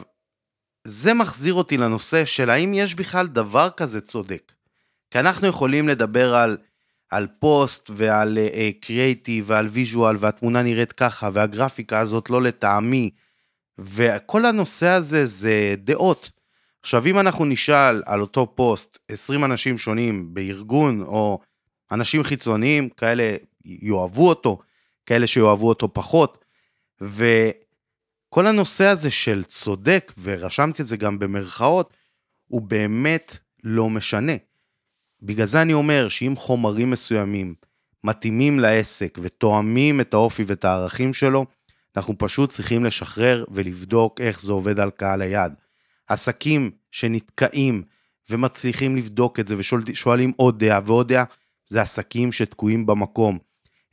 זה 0.84 1.14
מחזיר 1.14 1.54
אותי 1.54 1.76
לנושא 1.76 2.24
של 2.24 2.50
האם 2.50 2.74
יש 2.74 2.94
בכלל 2.94 3.26
דבר 3.26 3.70
כזה 3.70 4.00
צודק. 4.00 4.52
כי 5.10 5.18
אנחנו 5.18 5.46
יכולים 5.46 5.88
לדבר 5.88 6.34
על, 6.34 6.56
על 7.10 7.26
פוסט 7.38 7.90
ועל 7.94 8.38
קריאייטיב 8.80 9.44
uh, 9.44 9.52
ועל 9.52 9.66
visual 9.66 10.16
והתמונה 10.20 10.62
נראית 10.62 10.92
ככה 10.92 11.28
והגרפיקה 11.32 11.98
הזאת 11.98 12.30
לא 12.30 12.42
לטעמי 12.42 13.10
וכל 13.78 14.46
הנושא 14.46 14.86
הזה 14.86 15.26
זה 15.26 15.74
דעות. 15.78 16.30
עכשיו 16.82 17.06
אם 17.06 17.18
אנחנו 17.18 17.44
נשאל 17.44 18.02
על 18.06 18.20
אותו 18.20 18.52
פוסט 18.54 18.98
20 19.08 19.44
אנשים 19.44 19.78
שונים 19.78 20.34
בארגון 20.34 21.02
או 21.02 21.40
אנשים 21.92 22.24
חיצוניים 22.24 22.88
כאלה 22.88 23.36
יאהבו 23.64 24.28
אותו, 24.28 24.58
כאלה 25.06 25.26
שיאהבו 25.26 25.68
אותו 25.68 25.92
פחות 25.92 26.44
וכל 28.34 28.46
הנושא 28.46 28.84
הזה 28.84 29.10
של 29.10 29.44
צודק 29.44 30.12
ורשמתי 30.22 30.82
את 30.82 30.86
זה 30.86 30.96
גם 30.96 31.18
במרכאות 31.18 31.94
הוא 32.46 32.62
באמת 32.62 33.38
לא 33.64 33.90
משנה. 33.90 34.32
בגלל 35.22 35.46
זה 35.46 35.62
אני 35.62 35.72
אומר 35.72 36.08
שאם 36.08 36.36
חומרים 36.36 36.90
מסוימים 36.90 37.54
מתאימים 38.04 38.60
לעסק 38.60 39.18
ותואמים 39.22 40.00
את 40.00 40.14
האופי 40.14 40.44
ואת 40.46 40.64
הערכים 40.64 41.14
שלו, 41.14 41.46
אנחנו 41.96 42.14
פשוט 42.18 42.50
צריכים 42.50 42.84
לשחרר 42.84 43.44
ולבדוק 43.50 44.20
איך 44.20 44.40
זה 44.40 44.52
עובד 44.52 44.80
על 44.80 44.90
קהל 44.90 45.22
היעד. 45.22 45.54
עסקים 46.08 46.70
שנתקעים 46.90 47.82
ומצליחים 48.30 48.96
לבדוק 48.96 49.40
את 49.40 49.48
זה 49.48 49.56
ושואלים 49.58 50.32
עוד 50.36 50.64
דעה 50.64 50.80
ועוד 50.84 51.08
דעה, 51.12 51.24
זה 51.66 51.82
עסקים 51.82 52.32
שתקועים 52.32 52.86
במקום. 52.86 53.38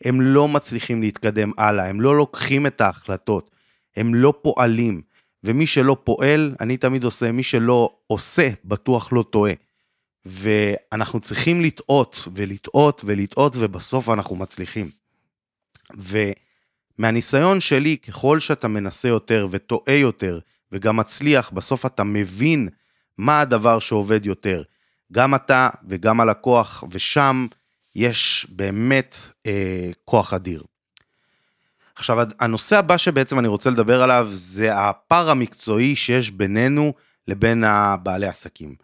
הם 0.06 0.22
לא 0.22 0.48
מצליחים 0.48 1.02
להתקדם 1.02 1.52
הלאה, 1.58 1.90
הם 1.90 2.02
לא 2.02 2.18
לוקחים 2.18 2.68
את 2.68 2.82
ההחלטות, 2.82 3.51
הם 3.96 4.16
לא 4.16 4.34
פועלים. 4.42 5.02
ומי 5.44 5.68
שלא 5.68 5.98
פועל, 6.04 6.56
אני 6.60 6.78
תמיד 6.78 7.04
עושה, 7.04 7.32
מי 7.32 7.44
שלא 7.44 7.96
עושה, 8.08 8.50
בטוח 8.66 9.14
לא 9.14 9.24
טועה. 9.30 9.54
ואנחנו 10.26 11.20
צריכים 11.20 11.62
לטעות 11.62 12.28
ולטעות 12.36 13.02
ולטעות 13.06 13.56
ובסוף 13.60 14.10
אנחנו 14.10 14.36
מצליחים. 14.36 14.90
ומהניסיון 17.00 17.60
שלי, 17.60 17.98
ככל 17.98 18.40
שאתה 18.40 18.68
מנסה 18.68 19.08
יותר 19.08 19.48
וטועה 19.52 19.96
יותר 19.96 20.40
וגם 20.72 20.98
מצליח, 20.98 21.50
בסוף 21.50 21.86
אתה 21.86 22.04
מבין 22.04 22.70
מה 23.18 23.42
הדבר 23.42 23.80
שעובד 23.80 24.26
יותר. 24.26 24.64
גם 25.12 25.36
אתה 25.36 25.70
וגם 25.88 26.22
הלקוח, 26.22 26.84
ושם 26.92 27.48
יש 27.96 28.48
באמת 28.50 29.16
אה, 29.46 29.92
כוח 30.06 30.34
אדיר. 30.34 30.64
עכשיו, 32.02 32.18
הנושא 32.40 32.78
הבא 32.78 32.98
שבעצם 32.98 33.40
אני 33.40 33.48
רוצה 33.48 33.70
לדבר 33.70 34.04
עליו 34.04 34.28
זה 34.32 34.78
הפער 34.78 35.30
המקצועי 35.30 35.96
שיש 35.96 36.32
בינינו 36.32 36.94
לבין 37.28 37.64
הבעלי 37.64 38.28
עסקים. 38.28 38.76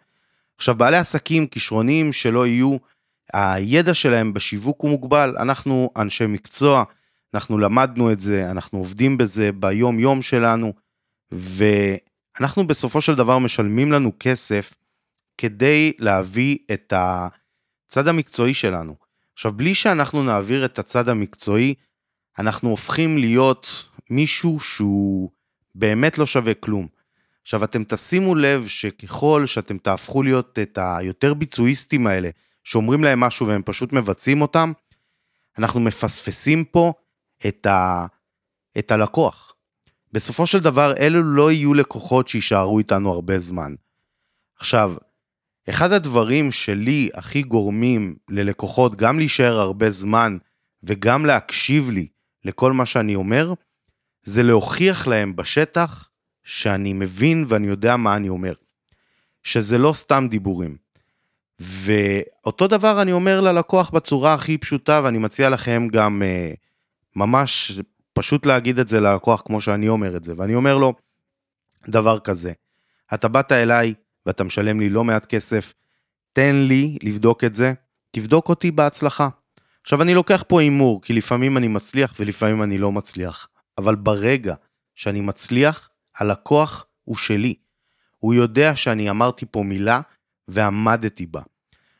עכשיו, 0.56 0.74
בעלי 0.74 0.96
עסקים 0.96 1.46
כישרונים 1.46 2.12
שלא 2.12 2.46
יהיו, 2.46 2.76
הידע 3.32 3.94
שלהם 3.94 4.34
בשיווק 4.34 4.80
הוא 4.80 4.90
מוגבל. 4.90 5.34
אנחנו 5.38 5.90
אנשי 5.96 6.26
מקצוע, 6.26 6.84
אנחנו 7.34 7.58
למדנו 7.58 8.12
את 8.12 8.20
זה, 8.20 8.50
אנחנו 8.50 8.78
עובדים 8.78 9.18
בזה 9.18 9.50
ביום-יום 9.52 10.22
שלנו, 10.22 10.72
ואנחנו 11.32 12.66
בסופו 12.66 13.00
של 13.00 13.14
דבר 13.14 13.38
משלמים 13.38 13.92
לנו 13.92 14.12
כסף 14.20 14.74
כדי 15.38 15.92
להביא 15.98 16.58
את 16.72 16.92
הצד 16.96 18.08
המקצועי 18.08 18.54
שלנו. 18.54 18.96
עכשיו, 19.34 19.52
בלי 19.52 19.74
שאנחנו 19.74 20.22
נעביר 20.22 20.64
את 20.64 20.78
הצד 20.78 21.08
המקצועי, 21.08 21.74
אנחנו 22.38 22.70
הופכים 22.70 23.18
להיות 23.18 23.84
מישהו 24.10 24.60
שהוא 24.60 25.30
באמת 25.74 26.18
לא 26.18 26.26
שווה 26.26 26.54
כלום. 26.54 26.86
עכשיו, 27.42 27.64
אתם 27.64 27.84
תשימו 27.84 28.34
לב 28.34 28.66
שככל 28.68 29.46
שאתם 29.46 29.78
תהפכו 29.78 30.22
להיות 30.22 30.58
את 30.62 30.78
היותר 30.82 31.34
ביצועיסטים 31.34 32.06
האלה, 32.06 32.30
שאומרים 32.64 33.04
להם 33.04 33.20
משהו 33.20 33.46
והם 33.46 33.62
פשוט 33.64 33.92
מבצעים 33.92 34.42
אותם, 34.42 34.72
אנחנו 35.58 35.80
מפספסים 35.80 36.64
פה 36.64 36.92
את, 37.46 37.66
ה... 37.66 38.06
את 38.78 38.90
הלקוח. 38.90 39.54
בסופו 40.12 40.46
של 40.46 40.60
דבר, 40.60 40.96
אלו 40.96 41.22
לא 41.22 41.52
יהיו 41.52 41.74
לקוחות 41.74 42.28
שיישארו 42.28 42.78
איתנו 42.78 43.12
הרבה 43.12 43.38
זמן. 43.38 43.74
עכשיו, 44.58 44.94
אחד 45.68 45.92
הדברים 45.92 46.50
שלי 46.50 47.10
הכי 47.14 47.42
גורמים 47.42 48.16
ללקוחות 48.30 48.96
גם 48.96 49.18
להישאר 49.18 49.60
הרבה 49.60 49.90
זמן 49.90 50.38
וגם 50.82 51.26
להקשיב 51.26 51.90
לי 51.90 52.08
לכל 52.44 52.72
מה 52.72 52.86
שאני 52.86 53.14
אומר, 53.14 53.54
זה 54.22 54.42
להוכיח 54.42 55.06
להם 55.06 55.36
בשטח 55.36 56.10
שאני 56.44 56.92
מבין 56.92 57.44
ואני 57.48 57.66
יודע 57.66 57.96
מה 57.96 58.16
אני 58.16 58.28
אומר. 58.28 58.52
שזה 59.42 59.78
לא 59.78 59.92
סתם 59.92 60.26
דיבורים. 60.30 60.76
ואותו 61.60 62.66
דבר 62.66 63.02
אני 63.02 63.12
אומר 63.12 63.40
ללקוח 63.40 63.90
בצורה 63.90 64.34
הכי 64.34 64.58
פשוטה, 64.58 65.00
ואני 65.04 65.18
מציע 65.18 65.48
לכם 65.48 65.88
גם 65.92 66.22
אה, 66.22 66.52
ממש 67.16 67.80
פשוט 68.12 68.46
להגיד 68.46 68.78
את 68.78 68.88
זה 68.88 69.00
ללקוח 69.00 69.42
כמו 69.46 69.60
שאני 69.60 69.88
אומר 69.88 70.16
את 70.16 70.24
זה. 70.24 70.34
ואני 70.36 70.54
אומר 70.54 70.78
לו 70.78 70.94
דבר 71.88 72.18
כזה, 72.18 72.52
אתה 73.14 73.28
באת 73.28 73.52
אליי 73.52 73.94
ואתה 74.26 74.44
משלם 74.44 74.80
לי 74.80 74.88
לא 74.88 75.04
מעט 75.04 75.24
כסף, 75.24 75.74
תן 76.32 76.54
לי 76.54 76.98
לבדוק 77.02 77.44
את 77.44 77.54
זה, 77.54 77.72
תבדוק 78.10 78.48
אותי 78.48 78.70
בהצלחה. 78.70 79.28
עכשיו 79.88 80.02
אני 80.02 80.14
לוקח 80.14 80.44
פה 80.48 80.60
הימור, 80.60 81.02
כי 81.02 81.12
לפעמים 81.12 81.56
אני 81.56 81.68
מצליח 81.68 82.14
ולפעמים 82.18 82.62
אני 82.62 82.78
לא 82.78 82.92
מצליח. 82.92 83.48
אבל 83.78 83.94
ברגע 83.94 84.54
שאני 84.94 85.20
מצליח, 85.20 85.90
הלקוח 86.18 86.86
הוא 87.04 87.16
שלי. 87.16 87.54
הוא 88.18 88.34
יודע 88.34 88.76
שאני 88.76 89.10
אמרתי 89.10 89.46
פה 89.50 89.62
מילה 89.62 90.00
ועמדתי 90.48 91.26
בה. 91.26 91.40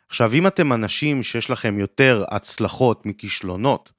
עכשיו, 0.09 0.33
אם 0.33 0.47
אתם 0.47 0.73
אנשים 0.73 1.23
שיש 1.23 1.51
לכם 1.51 1.79
יותר 1.79 2.25
הצלחות 2.31 3.07
מכישלונות, 3.07 3.93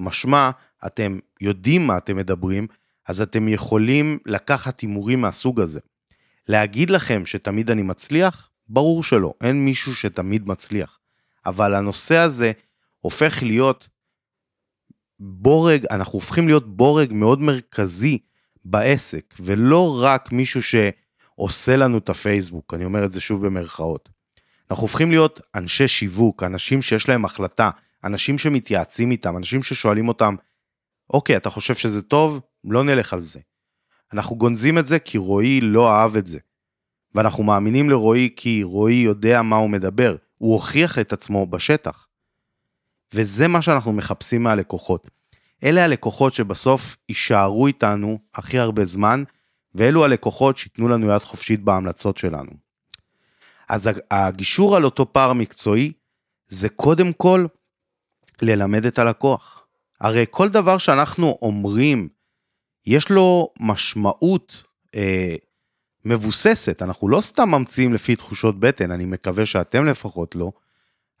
משמע, 0.00 0.50
אתם 0.86 1.18
יודעים 1.40 1.86
מה 1.86 1.98
אתם 1.98 2.16
מדברים, 2.16 2.66
אז 3.06 3.20
אתם 3.20 3.48
יכולים 3.48 4.18
לקחת 4.26 4.80
הימורים 4.80 5.20
מהסוג 5.20 5.60
הזה. 5.60 5.80
להגיד 6.48 6.90
לכם 6.90 7.26
שתמיד 7.26 7.70
אני 7.70 7.82
מצליח? 7.82 8.50
ברור 8.68 9.04
שלא, 9.04 9.34
אין 9.40 9.64
מישהו 9.64 9.94
שתמיד 9.94 10.48
מצליח. 10.48 10.98
אבל 11.46 11.74
הנושא 11.74 12.16
הזה 12.16 12.52
הופך 13.06 13.42
להיות 13.42 13.88
בורג, 15.20 15.86
אנחנו 15.90 16.12
הופכים 16.12 16.46
להיות 16.46 16.76
בורג 16.76 17.12
מאוד 17.12 17.40
מרכזי 17.40 18.18
בעסק, 18.64 19.34
ולא 19.40 20.00
רק 20.02 20.32
מישהו 20.32 20.60
שעושה 20.62 21.76
לנו 21.76 21.98
את 21.98 22.08
הפייסבוק, 22.08 22.74
אני 22.74 22.84
אומר 22.84 23.04
את 23.04 23.12
זה 23.12 23.20
שוב 23.20 23.46
במרכאות. 23.46 24.08
אנחנו 24.70 24.82
הופכים 24.82 25.10
להיות 25.10 25.40
אנשי 25.54 25.88
שיווק, 25.88 26.42
אנשים 26.42 26.82
שיש 26.82 27.08
להם 27.08 27.24
החלטה, 27.24 27.70
אנשים 28.04 28.38
שמתייעצים 28.38 29.10
איתם, 29.10 29.36
אנשים 29.36 29.62
ששואלים 29.62 30.08
אותם, 30.08 30.36
אוקיי, 31.10 31.36
אתה 31.36 31.50
חושב 31.50 31.74
שזה 31.74 32.02
טוב? 32.02 32.40
לא 32.64 32.84
נלך 32.84 33.12
על 33.12 33.20
זה. 33.20 33.40
אנחנו 34.12 34.36
גונזים 34.36 34.78
את 34.78 34.86
זה 34.86 34.98
כי 34.98 35.18
רועי 35.18 35.60
לא 35.60 35.90
אהב 35.90 36.16
את 36.16 36.26
זה. 36.26 36.38
ואנחנו 37.14 37.44
מאמינים 37.44 37.90
לרועי 37.90 38.30
כי 38.36 38.62
רועי 38.62 38.94
יודע 38.94 39.42
מה 39.42 39.56
הוא 39.56 39.70
מדבר, 39.70 40.16
הוא 40.38 40.54
הוכיח 40.54 40.98
את 40.98 41.12
עצמו 41.12 41.46
בשטח. 41.46 42.05
וזה 43.14 43.48
מה 43.48 43.62
שאנחנו 43.62 43.92
מחפשים 43.92 44.42
מהלקוחות. 44.42 45.10
אלה 45.64 45.84
הלקוחות 45.84 46.34
שבסוף 46.34 46.96
יישארו 47.08 47.66
איתנו 47.66 48.18
הכי 48.34 48.58
הרבה 48.58 48.84
זמן, 48.84 49.24
ואלו 49.74 50.04
הלקוחות 50.04 50.56
שייתנו 50.56 50.88
לנו 50.88 51.10
יד 51.10 51.22
חופשית 51.22 51.60
בהמלצות 51.60 52.18
שלנו. 52.18 52.50
אז 53.68 53.90
הגישור 54.10 54.76
על 54.76 54.84
אותו 54.84 55.12
פער 55.12 55.32
מקצועי 55.32 55.92
זה 56.48 56.68
קודם 56.68 57.12
כל 57.12 57.46
ללמד 58.42 58.86
את 58.86 58.98
הלקוח. 58.98 59.66
הרי 60.00 60.24
כל 60.30 60.48
דבר 60.48 60.78
שאנחנו 60.78 61.38
אומרים, 61.42 62.08
יש 62.86 63.10
לו 63.10 63.52
משמעות 63.60 64.62
אה, 64.94 65.36
מבוססת, 66.04 66.82
אנחנו 66.82 67.08
לא 67.08 67.20
סתם 67.20 67.48
ממציאים 67.50 67.94
לפי 67.94 68.16
תחושות 68.16 68.60
בטן, 68.60 68.90
אני 68.90 69.04
מקווה 69.04 69.46
שאתם 69.46 69.86
לפחות 69.86 70.34
לא. 70.34 70.52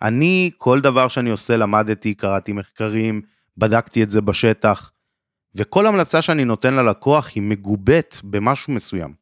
אני, 0.02 0.50
כל 0.56 0.80
דבר 0.80 1.08
שאני 1.08 1.30
עושה, 1.30 1.56
למדתי, 1.56 2.14
קראתי 2.14 2.52
מחקרים, 2.52 3.22
בדקתי 3.58 4.02
את 4.02 4.10
זה 4.10 4.20
בשטח, 4.20 4.92
וכל 5.54 5.86
המלצה 5.86 6.22
שאני 6.22 6.44
נותן 6.44 6.74
ללקוח 6.74 7.30
היא 7.34 7.42
מגובית 7.42 8.20
במשהו 8.24 8.72
מסוים. 8.72 9.14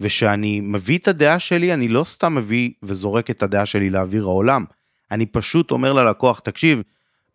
ושאני 0.00 0.60
מביא 0.60 0.98
את 0.98 1.08
הדעה 1.08 1.38
שלי, 1.38 1.74
אני 1.74 1.88
לא 1.88 2.04
סתם 2.04 2.34
מביא 2.34 2.70
וזורק 2.82 3.30
את 3.30 3.42
הדעה 3.42 3.66
שלי 3.66 3.90
לאוויר 3.90 4.22
העולם. 4.22 4.64
אני 5.10 5.26
פשוט 5.26 5.70
אומר 5.70 5.92
ללקוח, 5.92 6.40
תקשיב, 6.40 6.82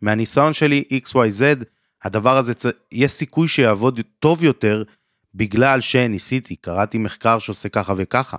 מהניסיון 0.01 0.53
שלי 0.53 0.83
XYZ, 1.05 1.63
הדבר 2.03 2.37
הזה. 2.37 2.53
יש 2.91 3.11
סיכוי 3.11 3.47
שיעבוד 3.47 3.99
טוב 4.19 4.43
יותר 4.43 4.83
בגלל 5.35 5.81
שניסיתי, 5.81 6.55
קראתי 6.55 6.97
מחקר 6.97 7.39
שעושה 7.39 7.69
ככה 7.69 7.93
וככה. 7.97 8.37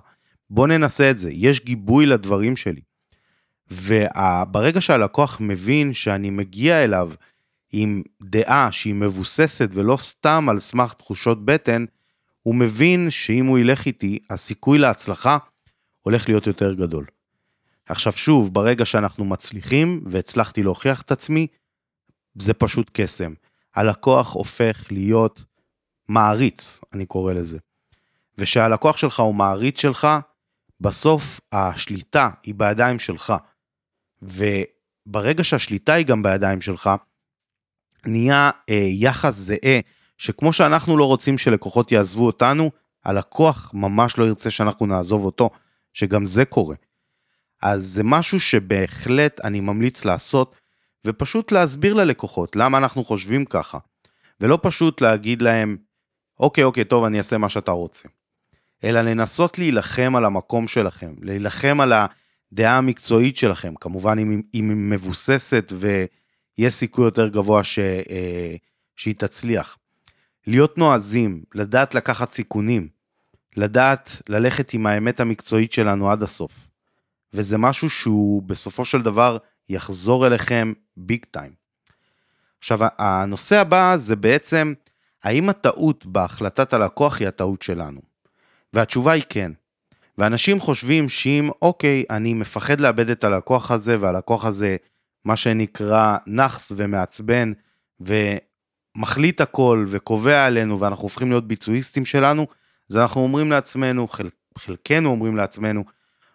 בוא 0.50 0.66
ננסה 0.66 1.10
את 1.10 1.18
זה, 1.18 1.30
יש 1.32 1.64
גיבוי 1.64 2.06
לדברים 2.06 2.56
שלי. 2.56 2.80
וברגע 3.70 4.80
שהלקוח 4.80 5.36
מבין 5.40 5.94
שאני 5.94 6.30
מגיע 6.30 6.84
אליו 6.84 7.10
עם 7.72 8.02
דעה 8.22 8.72
שהיא 8.72 8.94
מבוססת 8.94 9.68
ולא 9.72 9.96
סתם 9.96 10.48
על 10.48 10.60
סמך 10.60 10.92
תחושות 10.92 11.44
בטן, 11.44 11.84
הוא 12.42 12.54
מבין 12.54 13.10
שאם 13.10 13.46
הוא 13.46 13.58
ילך 13.58 13.86
איתי, 13.86 14.18
הסיכוי 14.30 14.78
להצלחה 14.78 15.38
הולך 16.00 16.28
להיות 16.28 16.46
יותר 16.46 16.74
גדול. 16.74 17.06
עכשיו 17.86 18.12
שוב, 18.12 18.54
ברגע 18.54 18.84
שאנחנו 18.84 19.24
מצליחים 19.24 20.04
והצלחתי 20.06 20.62
להוכיח 20.62 21.02
את 21.02 21.12
עצמי, 21.12 21.46
זה 22.34 22.54
פשוט 22.54 22.90
קסם. 22.92 23.32
הלקוח 23.74 24.32
הופך 24.32 24.84
להיות 24.90 25.44
מעריץ, 26.08 26.80
אני 26.92 27.06
קורא 27.06 27.32
לזה. 27.32 27.58
ושהלקוח 28.38 28.96
שלך 28.96 29.20
הוא 29.20 29.34
מעריץ 29.34 29.80
שלך, 29.80 30.08
בסוף 30.80 31.40
השליטה 31.52 32.30
היא 32.42 32.54
בידיים 32.54 32.98
שלך. 32.98 33.34
וברגע 34.22 35.44
שהשליטה 35.44 35.92
היא 35.92 36.06
גם 36.06 36.22
בידיים 36.22 36.60
שלך, 36.60 36.90
נהיה 38.06 38.50
אה, 38.70 38.86
יחס 38.90 39.34
זהה, 39.34 39.80
שכמו 40.18 40.52
שאנחנו 40.52 40.96
לא 40.96 41.04
רוצים 41.04 41.38
שלקוחות 41.38 41.92
יעזבו 41.92 42.26
אותנו, 42.26 42.70
הלקוח 43.04 43.70
ממש 43.74 44.18
לא 44.18 44.24
ירצה 44.24 44.50
שאנחנו 44.50 44.86
נעזוב 44.86 45.24
אותו, 45.24 45.50
שגם 45.92 46.26
זה 46.26 46.44
קורה. 46.44 46.76
אז 47.62 47.86
זה 47.86 48.04
משהו 48.04 48.40
שבהחלט 48.40 49.40
אני 49.44 49.60
ממליץ 49.60 50.04
לעשות, 50.04 50.56
ופשוט 51.06 51.52
להסביר 51.52 51.94
ללקוחות 51.94 52.56
למה 52.56 52.78
אנחנו 52.78 53.04
חושבים 53.04 53.44
ככה, 53.44 53.78
ולא 54.40 54.58
פשוט 54.62 55.00
להגיד 55.00 55.42
להם, 55.42 55.76
אוקיי, 56.40 56.64
אוקיי, 56.64 56.84
טוב, 56.84 57.04
אני 57.04 57.18
אעשה 57.18 57.38
מה 57.38 57.48
שאתה 57.48 57.72
רוצה. 57.72 58.08
אלא 58.84 59.00
לנסות 59.00 59.58
להילחם 59.58 60.16
על 60.16 60.24
המקום 60.24 60.68
שלכם, 60.68 61.14
להילחם 61.20 61.80
על 61.80 61.92
הדעה 62.52 62.76
המקצועית 62.76 63.36
שלכם, 63.36 63.74
כמובן 63.80 64.18
אם, 64.18 64.42
אם 64.54 64.70
היא 64.70 64.76
מבוססת 64.76 65.72
ויש 65.78 66.74
סיכוי 66.74 67.04
יותר 67.04 67.28
גבוה 67.28 67.64
ש, 67.64 67.78
אה, 67.78 68.56
שהיא 68.96 69.14
תצליח. 69.18 69.78
להיות 70.46 70.78
נועזים, 70.78 71.42
לדעת 71.54 71.94
לקחת 71.94 72.32
סיכונים, 72.32 72.88
לדעת 73.56 74.22
ללכת 74.28 74.74
עם 74.74 74.86
האמת 74.86 75.20
המקצועית 75.20 75.72
שלנו 75.72 76.10
עד 76.10 76.22
הסוף. 76.22 76.68
וזה 77.34 77.58
משהו 77.58 77.90
שהוא 77.90 78.42
בסופו 78.42 78.84
של 78.84 79.02
דבר 79.02 79.38
יחזור 79.68 80.26
אליכם 80.26 80.72
ביג 80.96 81.24
טיים. 81.30 81.52
עכשיו, 82.58 82.78
הנושא 82.98 83.60
הבא 83.60 83.96
זה 83.96 84.16
בעצם, 84.16 84.74
האם 85.24 85.48
הטעות 85.48 86.06
בהחלטת 86.06 86.72
הלקוח 86.72 87.18
היא 87.20 87.28
הטעות 87.28 87.62
שלנו? 87.62 88.00
והתשובה 88.72 89.12
היא 89.12 89.24
כן. 89.28 89.52
ואנשים 90.18 90.60
חושבים 90.60 91.08
שאם, 91.08 91.50
אוקיי, 91.62 92.04
אני 92.10 92.34
מפחד 92.34 92.80
לאבד 92.80 93.10
את 93.10 93.24
הלקוח 93.24 93.70
הזה, 93.70 93.96
והלקוח 94.00 94.44
הזה, 94.44 94.76
מה 95.24 95.36
שנקרא, 95.36 96.16
נאחס 96.26 96.72
ומעצבן, 96.76 97.52
ומחליט 98.00 99.40
הכל, 99.40 99.86
וקובע 99.88 100.44
עלינו, 100.44 100.80
ואנחנו 100.80 101.02
הופכים 101.02 101.30
להיות 101.30 101.48
ביצועיסטים 101.48 102.06
שלנו, 102.06 102.46
אז 102.90 102.96
אנחנו 102.96 103.20
אומרים 103.20 103.50
לעצמנו, 103.50 104.08
חלק, 104.08 104.32
חלקנו 104.58 105.10
אומרים 105.10 105.36
לעצמנו, 105.36 105.84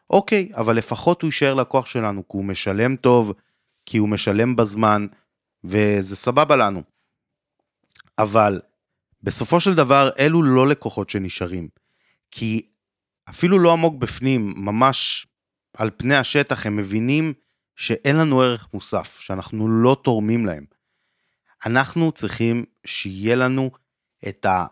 אוקיי, 0.10 0.50
אבל 0.56 0.76
לפחות 0.76 1.22
הוא 1.22 1.28
יישאר 1.28 1.54
לקוח 1.54 1.86
שלנו, 1.86 2.24
כי 2.30 2.38
הוא 2.38 2.46
משלם 2.46 2.96
טוב, 2.96 3.34
כי 3.86 3.98
הוא 3.98 4.10
משלם 4.10 4.56
בזמן, 4.56 5.08
וזה 5.64 6.16
סבבה 6.16 6.56
לנו. 6.56 6.84
אבל 8.18 8.62
בסופו 9.24 9.60
של 9.60 9.76
דבר, 9.76 10.10
אלו 10.20 10.44
לא 10.44 10.68
לקוחות 10.68 11.10
שנשארים. 11.10 11.68
כי 12.32 12.73
אפילו 13.30 13.60
לא 13.60 13.74
עמוק 13.74 13.96
בפנים, 13.96 14.54
ממש 14.58 15.28
על 15.78 15.90
פני 15.98 16.16
השטח, 16.16 16.66
הם 16.66 16.76
מבינים 16.76 17.34
שאין 17.76 18.16
לנו 18.16 18.42
ערך 18.42 18.68
מוסף, 18.74 19.20
שאנחנו 19.20 19.68
לא 19.68 19.98
תורמים 20.04 20.46
להם. 20.46 20.66
אנחנו 21.66 22.12
צריכים 22.12 22.66
שיהיה 22.86 23.36
לנו 23.36 23.72
את 24.28 24.46
ה... 24.46 24.66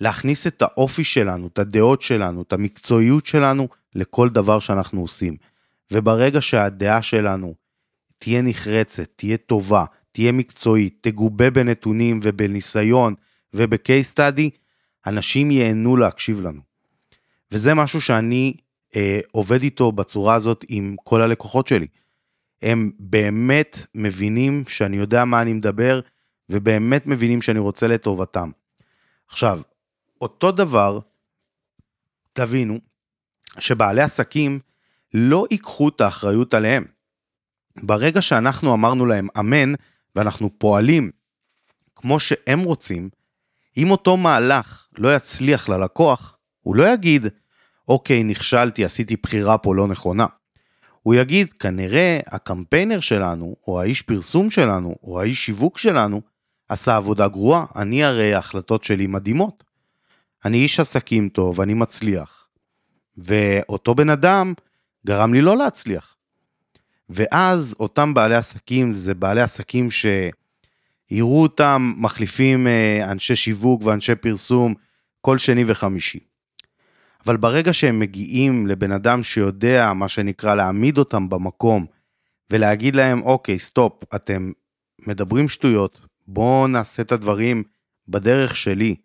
להכניס 0.00 0.46
את 0.46 0.62
האופי 0.62 1.04
שלנו, 1.04 1.46
את 1.46 1.58
הדעות 1.58 2.02
שלנו, 2.02 2.42
את 2.42 2.52
המקצועיות 2.52 3.26
שלנו 3.26 3.68
לכל 3.94 4.28
דבר 4.28 4.60
שאנחנו 4.60 5.00
עושים. 5.00 5.36
וברגע 5.92 6.40
שהדעה 6.40 7.02
שלנו 7.02 7.54
תהיה 8.18 8.42
נחרצת, 8.42 9.08
תהיה 9.16 9.36
טובה, 9.36 9.84
תהיה 10.12 10.32
מקצועית, 10.32 10.98
תגובה 11.00 11.50
בנתונים 11.50 12.20
ובניסיון 12.22 13.14
ובקייס 13.54 14.08
סטאדי, 14.08 14.50
אנשים 15.06 15.50
ייהנו 15.50 15.96
להקשיב 15.96 16.40
לנו. 16.40 16.65
וזה 17.52 17.74
משהו 17.74 18.00
שאני 18.00 18.54
אה, 18.96 19.20
עובד 19.32 19.62
איתו 19.62 19.92
בצורה 19.92 20.34
הזאת 20.34 20.64
עם 20.68 20.96
כל 21.04 21.20
הלקוחות 21.20 21.68
שלי. 21.68 21.86
הם 22.62 22.90
באמת 22.98 23.78
מבינים 23.94 24.64
שאני 24.68 24.96
יודע 24.96 25.24
מה 25.24 25.42
אני 25.42 25.52
מדבר, 25.52 26.00
ובאמת 26.50 27.06
מבינים 27.06 27.42
שאני 27.42 27.58
רוצה 27.58 27.86
לטובתם. 27.86 28.50
עכשיו, 29.28 29.60
אותו 30.20 30.52
דבר, 30.52 30.98
תבינו, 32.32 32.78
שבעלי 33.58 34.02
עסקים 34.02 34.60
לא 35.14 35.46
ייקחו 35.50 35.88
את 35.88 36.00
האחריות 36.00 36.54
עליהם. 36.54 36.84
ברגע 37.82 38.22
שאנחנו 38.22 38.74
אמרנו 38.74 39.06
להם 39.06 39.28
אמן, 39.38 39.74
ואנחנו 40.16 40.50
פועלים 40.58 41.10
כמו 41.96 42.20
שהם 42.20 42.60
רוצים, 42.60 43.08
אם 43.76 43.90
אותו 43.90 44.16
מהלך 44.16 44.88
לא 44.98 45.16
יצליח 45.16 45.68
ללקוח, 45.68 46.35
הוא 46.66 46.76
לא 46.76 46.92
יגיד, 46.92 47.26
אוקיי, 47.88 48.24
נכשלתי, 48.24 48.84
עשיתי 48.84 49.16
בחירה 49.22 49.58
פה 49.58 49.74
לא 49.74 49.88
נכונה. 49.88 50.26
הוא 51.02 51.14
יגיד, 51.14 51.52
כנראה 51.58 52.20
הקמפיינר 52.26 53.00
שלנו, 53.00 53.56
או 53.68 53.80
האיש 53.80 54.02
פרסום 54.02 54.50
שלנו, 54.50 54.96
או 55.02 55.20
האיש 55.20 55.46
שיווק 55.46 55.78
שלנו, 55.78 56.20
עשה 56.68 56.96
עבודה 56.96 57.28
גרועה, 57.28 57.66
אני 57.76 58.04
הרי 58.04 58.34
ההחלטות 58.34 58.84
שלי 58.84 59.06
מדהימות. 59.06 59.64
אני 60.44 60.56
איש 60.56 60.80
עסקים 60.80 61.28
טוב, 61.28 61.60
אני 61.60 61.74
מצליח. 61.74 62.46
ואותו 63.16 63.94
בן 63.94 64.10
אדם 64.10 64.54
גרם 65.06 65.34
לי 65.34 65.40
לא 65.40 65.56
להצליח. 65.56 66.16
ואז 67.10 67.74
אותם 67.80 68.14
בעלי 68.14 68.34
עסקים, 68.34 68.94
זה 68.94 69.14
בעלי 69.14 69.42
עסקים 69.42 69.88
שיראו 69.90 71.42
אותם 71.42 71.92
מחליפים 71.96 72.66
אה, 72.66 73.10
אנשי 73.10 73.36
שיווק 73.36 73.82
ואנשי 73.84 74.14
פרסום 74.14 74.74
כל 75.20 75.38
שני 75.38 75.64
וחמישי. 75.66 76.35
אבל 77.26 77.36
ברגע 77.36 77.72
שהם 77.72 77.98
מגיעים 77.98 78.66
לבן 78.66 78.92
אדם 78.92 79.22
שיודע, 79.22 79.92
מה 79.92 80.08
שנקרא, 80.08 80.54
להעמיד 80.54 80.98
אותם 80.98 81.28
במקום, 81.28 81.86
ולהגיד 82.50 82.96
להם, 82.96 83.22
אוקיי, 83.22 83.58
stop, 83.58 83.92
אתם 84.14 84.52
מדברים 85.06 85.48
שטויות, 85.48 86.00
בואו 86.26 86.66
נעשה 86.66 87.02
את 87.02 87.12
הדברים 87.12 87.62
בדרך 88.08 88.56
שלי, 88.56 88.96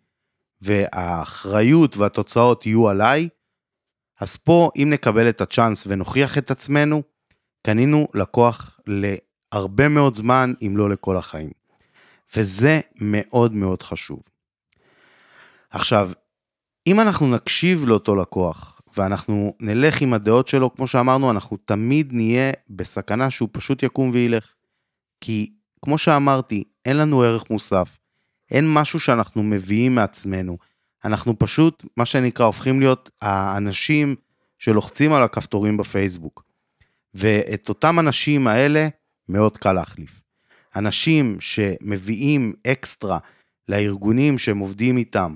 והאחריות 0.60 1.96
והתוצאות 1.96 2.66
יהיו 2.66 2.88
עליי, 2.88 3.28
אז 4.20 4.36
פה, 4.36 4.70
אם 4.76 4.90
נקבל 4.90 5.28
את 5.28 5.40
הצ'אנס 5.40 5.86
ונוכיח 5.86 6.38
את 6.38 6.50
עצמנו, 6.50 7.02
קנינו 7.62 8.08
לקוח 8.14 8.80
להרבה 8.86 9.88
מאוד 9.88 10.14
זמן, 10.14 10.52
אם 10.66 10.76
לא 10.76 10.90
לכל 10.90 11.16
החיים. 11.16 11.50
וזה 12.36 12.80
מאוד 13.00 13.52
מאוד 13.52 13.82
חשוב. 13.82 14.22
עכשיו, 15.70 16.10
אם 16.86 17.00
אנחנו 17.00 17.26
נקשיב 17.26 17.84
לאותו 17.84 18.16
לקוח, 18.16 18.80
ואנחנו 18.96 19.54
נלך 19.60 20.00
עם 20.00 20.14
הדעות 20.14 20.48
שלו, 20.48 20.74
כמו 20.74 20.86
שאמרנו, 20.86 21.30
אנחנו 21.30 21.56
תמיד 21.56 22.12
נהיה 22.12 22.52
בסכנה 22.70 23.30
שהוא 23.30 23.48
פשוט 23.52 23.82
יקום 23.82 24.10
וילך. 24.12 24.54
כי, 25.20 25.52
כמו 25.84 25.98
שאמרתי, 25.98 26.64
אין 26.84 26.96
לנו 26.96 27.22
ערך 27.22 27.50
מוסף, 27.50 27.98
אין 28.50 28.74
משהו 28.74 29.00
שאנחנו 29.00 29.42
מביאים 29.42 29.94
מעצמנו. 29.94 30.58
אנחנו 31.04 31.38
פשוט, 31.38 31.84
מה 31.96 32.04
שנקרא, 32.04 32.46
הופכים 32.46 32.80
להיות 32.80 33.10
האנשים 33.20 34.16
שלוחצים 34.58 35.12
על 35.12 35.22
הכפתורים 35.22 35.76
בפייסבוק. 35.76 36.44
ואת 37.14 37.68
אותם 37.68 37.98
אנשים 37.98 38.46
האלה 38.46 38.88
מאוד 39.28 39.58
קל 39.58 39.72
להחליף. 39.72 40.22
אנשים 40.76 41.36
שמביאים 41.40 42.52
אקסטרה 42.66 43.18
לארגונים 43.68 44.38
שהם 44.38 44.58
עובדים 44.58 44.96
איתם, 44.96 45.34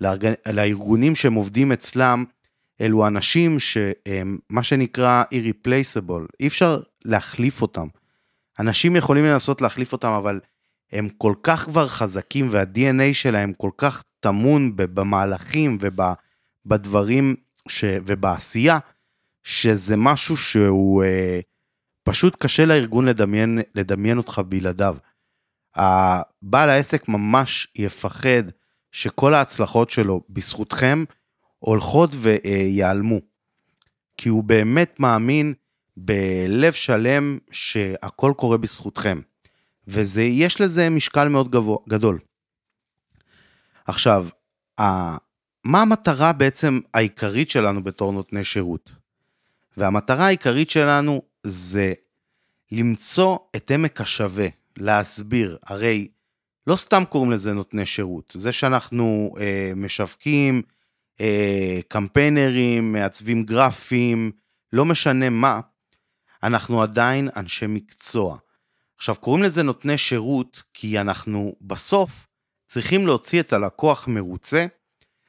לארג... 0.00 0.26
לארגונים 0.52 1.14
שהם 1.14 1.34
עובדים 1.34 1.72
אצלם, 1.72 2.24
אלו 2.80 3.06
אנשים 3.06 3.60
שהם 3.60 4.38
מה 4.50 4.62
שנקרא 4.62 5.24
irreplaceable, 5.34 6.26
אי 6.40 6.46
אפשר 6.46 6.80
להחליף 7.04 7.62
אותם. 7.62 7.86
אנשים 8.58 8.96
יכולים 8.96 9.24
לנסות 9.24 9.60
להחליף 9.60 9.92
אותם, 9.92 10.08
אבל 10.08 10.40
הם 10.92 11.08
כל 11.08 11.34
כך 11.42 11.64
כבר 11.64 11.88
חזקים 11.88 12.48
וה-DNA 12.50 13.12
שלהם 13.12 13.52
כל 13.52 13.70
כך 13.76 14.02
טמון 14.20 14.72
במהלכים 14.76 15.78
ובדברים 15.80 17.36
ש... 17.68 17.84
ובעשייה, 18.06 18.78
שזה 19.42 19.96
משהו 19.96 20.36
שהוא 20.36 21.04
אה, 21.04 21.40
פשוט 22.02 22.36
קשה 22.38 22.64
לארגון 22.64 23.06
לדמיין, 23.06 23.58
לדמיין 23.74 24.18
אותך 24.18 24.42
בלעדיו. 24.48 24.96
בעל 26.42 26.70
העסק 26.70 27.08
ממש 27.08 27.68
יפחד 27.76 28.42
שכל 28.92 29.34
ההצלחות 29.34 29.90
שלו 29.90 30.22
בזכותכם 30.30 31.04
הולכות 31.58 32.10
ויעלמו. 32.14 33.20
כי 34.16 34.28
הוא 34.28 34.44
באמת 34.44 35.00
מאמין 35.00 35.54
בלב 35.96 36.72
שלם 36.72 37.38
שהכל 37.50 38.32
קורה 38.36 38.56
בזכותכם. 38.56 39.20
ויש 39.88 40.60
לזה 40.60 40.90
משקל 40.90 41.28
מאוד 41.28 41.50
גבוה, 41.50 41.78
גדול. 41.88 42.18
עכשיו, 43.86 44.26
מה 45.64 45.82
המטרה 45.82 46.32
בעצם 46.32 46.80
העיקרית 46.94 47.50
שלנו 47.50 47.84
בתור 47.84 48.12
נותני 48.12 48.44
שירות? 48.44 48.90
והמטרה 49.76 50.26
העיקרית 50.26 50.70
שלנו 50.70 51.22
זה 51.44 51.92
למצוא 52.72 53.38
את 53.56 53.70
עמק 53.70 54.00
השווה, 54.00 54.46
להסביר. 54.76 55.58
הרי 55.66 56.08
לא 56.70 56.76
סתם 56.76 57.02
קוראים 57.08 57.30
לזה 57.30 57.52
נותני 57.52 57.86
שירות, 57.86 58.36
זה 58.38 58.52
שאנחנו 58.52 59.34
אה, 59.40 59.72
משווקים, 59.76 60.62
אה, 61.20 61.80
קמפיינרים, 61.88 62.92
מעצבים 62.92 63.42
גרפים, 63.42 64.30
לא 64.72 64.84
משנה 64.84 65.30
מה, 65.30 65.60
אנחנו 66.42 66.82
עדיין 66.82 67.28
אנשי 67.36 67.66
מקצוע. 67.66 68.36
עכשיו, 68.96 69.14
קוראים 69.14 69.42
לזה 69.42 69.62
נותני 69.62 69.98
שירות 69.98 70.62
כי 70.74 71.00
אנחנו 71.00 71.54
בסוף 71.60 72.26
צריכים 72.66 73.06
להוציא 73.06 73.40
את 73.40 73.52
הלקוח 73.52 74.08
מרוצה, 74.08 74.66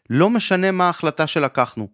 לא 0.10 0.30
משנה 0.30 0.72
מה 0.72 0.88
ההחלטה 0.88 1.28
שלקחנו. 1.28 1.88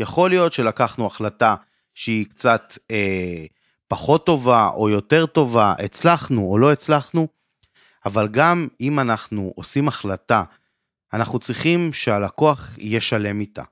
יכול 0.00 0.30
להיות 0.30 0.52
שלקחנו 0.52 1.06
החלטה 1.06 1.54
שהיא 1.94 2.26
קצת 2.26 2.78
אה, 2.90 3.44
פחות 3.88 4.26
טובה 4.26 4.68
או 4.68 4.88
יותר 4.88 5.26
טובה, 5.26 5.74
הצלחנו 5.78 6.50
או 6.50 6.58
לא 6.58 6.72
הצלחנו, 6.72 7.39
אבל 8.06 8.28
גם 8.28 8.68
אם 8.80 9.00
אנחנו 9.00 9.52
עושים 9.56 9.88
החלטה, 9.88 10.44
אנחנו 11.12 11.38
צריכים 11.38 11.92
שהלקוח 11.92 12.78
יהיה 12.78 13.00
שלם 13.00 13.40
איתה. 13.40 13.62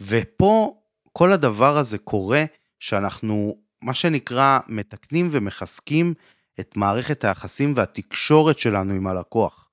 ופה 0.00 0.80
כל 1.12 1.32
הדבר 1.32 1.76
הזה 1.76 1.98
קורה 1.98 2.44
שאנחנו, 2.80 3.56
מה 3.82 3.94
שנקרא, 3.94 4.58
מתקנים 4.68 5.28
ומחזקים 5.30 6.14
את 6.60 6.76
מערכת 6.76 7.24
היחסים 7.24 7.72
והתקשורת 7.76 8.58
שלנו 8.58 8.94
עם 8.94 9.06
הלקוח. 9.06 9.68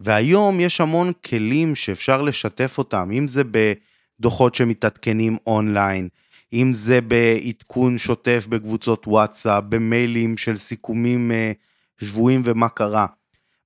והיום 0.00 0.60
יש 0.60 0.80
המון 0.80 1.12
כלים 1.26 1.74
שאפשר 1.74 2.22
לשתף 2.22 2.78
אותם, 2.78 3.10
אם 3.12 3.28
זה 3.28 3.42
בדוחות 3.44 4.54
שמתעדכנים 4.54 5.36
אונליין, 5.46 6.08
אם 6.52 6.74
זה 6.74 7.00
בעדכון 7.00 7.98
שוטף 7.98 8.46
בקבוצות 8.48 9.06
וואטסאפ, 9.06 9.64
במיילים 9.68 10.36
של 10.36 10.56
סיכומים 10.56 11.32
אה, 11.32 11.52
שבויים 12.00 12.42
ומה 12.44 12.68
קרה. 12.68 13.06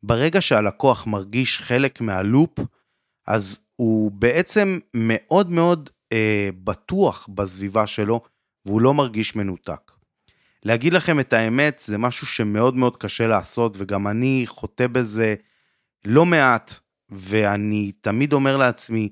ברגע 0.03 0.41
שהלקוח 0.41 1.07
מרגיש 1.07 1.61
חלק 1.61 2.01
מהלופ, 2.01 2.59
אז 3.27 3.59
הוא 3.77 4.11
בעצם 4.11 4.79
מאוד 4.95 5.51
מאוד 5.51 5.91
אה, 6.13 6.49
בטוח 6.65 7.29
בסביבה 7.35 7.87
שלו, 7.87 8.21
והוא 8.67 8.81
לא 8.81 8.95
מרגיש 8.95 9.37
מנותק. 9.37 9.93
להגיד 10.65 10.93
לכם 10.93 11.21
את 11.21 11.33
האמת, 11.33 11.83
זה 11.85 11.99
משהו 11.99 12.27
שמאוד 12.27 12.77
מאוד 12.77 12.97
קשה 12.97 13.27
לעשות, 13.27 13.75
וגם 13.77 14.09
אני 14.09 14.45
חוטא 14.47 14.87
בזה 14.87 15.35
לא 16.05 16.27
מעט, 16.27 16.75
ואני 17.11 17.93
תמיד 18.01 18.33
אומר 18.33 18.57
לעצמי, 18.57 19.09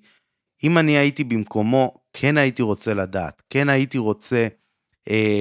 אם 0.65 0.79
אני 0.79 0.93
הייתי 0.93 1.25
במקומו, 1.25 1.95
כן 2.13 2.37
הייתי 2.37 2.63
רוצה 2.63 2.95
לדעת, 2.95 3.43
כן 3.51 3.69
הייתי 3.69 3.99
רוצה 3.99 4.47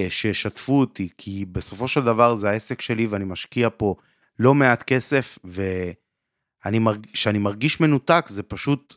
שישתפו 0.10 0.80
אותי, 0.80 1.10
כי 1.18 1.46
בסופו 1.52 1.88
של 1.88 2.02
דבר 2.04 2.36
זה 2.36 2.50
העסק 2.50 2.82
שלי 2.82 3.08
ואני 3.08 3.26
משקיע 3.26 3.70
פה 3.78 3.96
לא 4.40 4.54
מעט 4.54 4.84
כסף, 4.84 5.38
וכשאני 5.46 6.80
מרג... 6.80 7.08
מרגיש 7.40 7.80
מנותק 7.80 8.26
זה 8.30 8.44
פשוט 8.44 8.96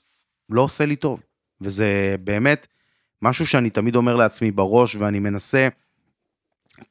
לא 0.48 0.62
עושה 0.62 0.86
לי 0.86 0.96
טוב. 0.96 1.20
וזה 1.60 2.16
באמת 2.24 2.66
משהו 3.22 3.46
שאני 3.46 3.70
תמיד 3.70 3.96
אומר 3.96 4.16
לעצמי 4.16 4.50
בראש, 4.50 4.94
ואני 4.96 5.18
מנסה 5.18 5.68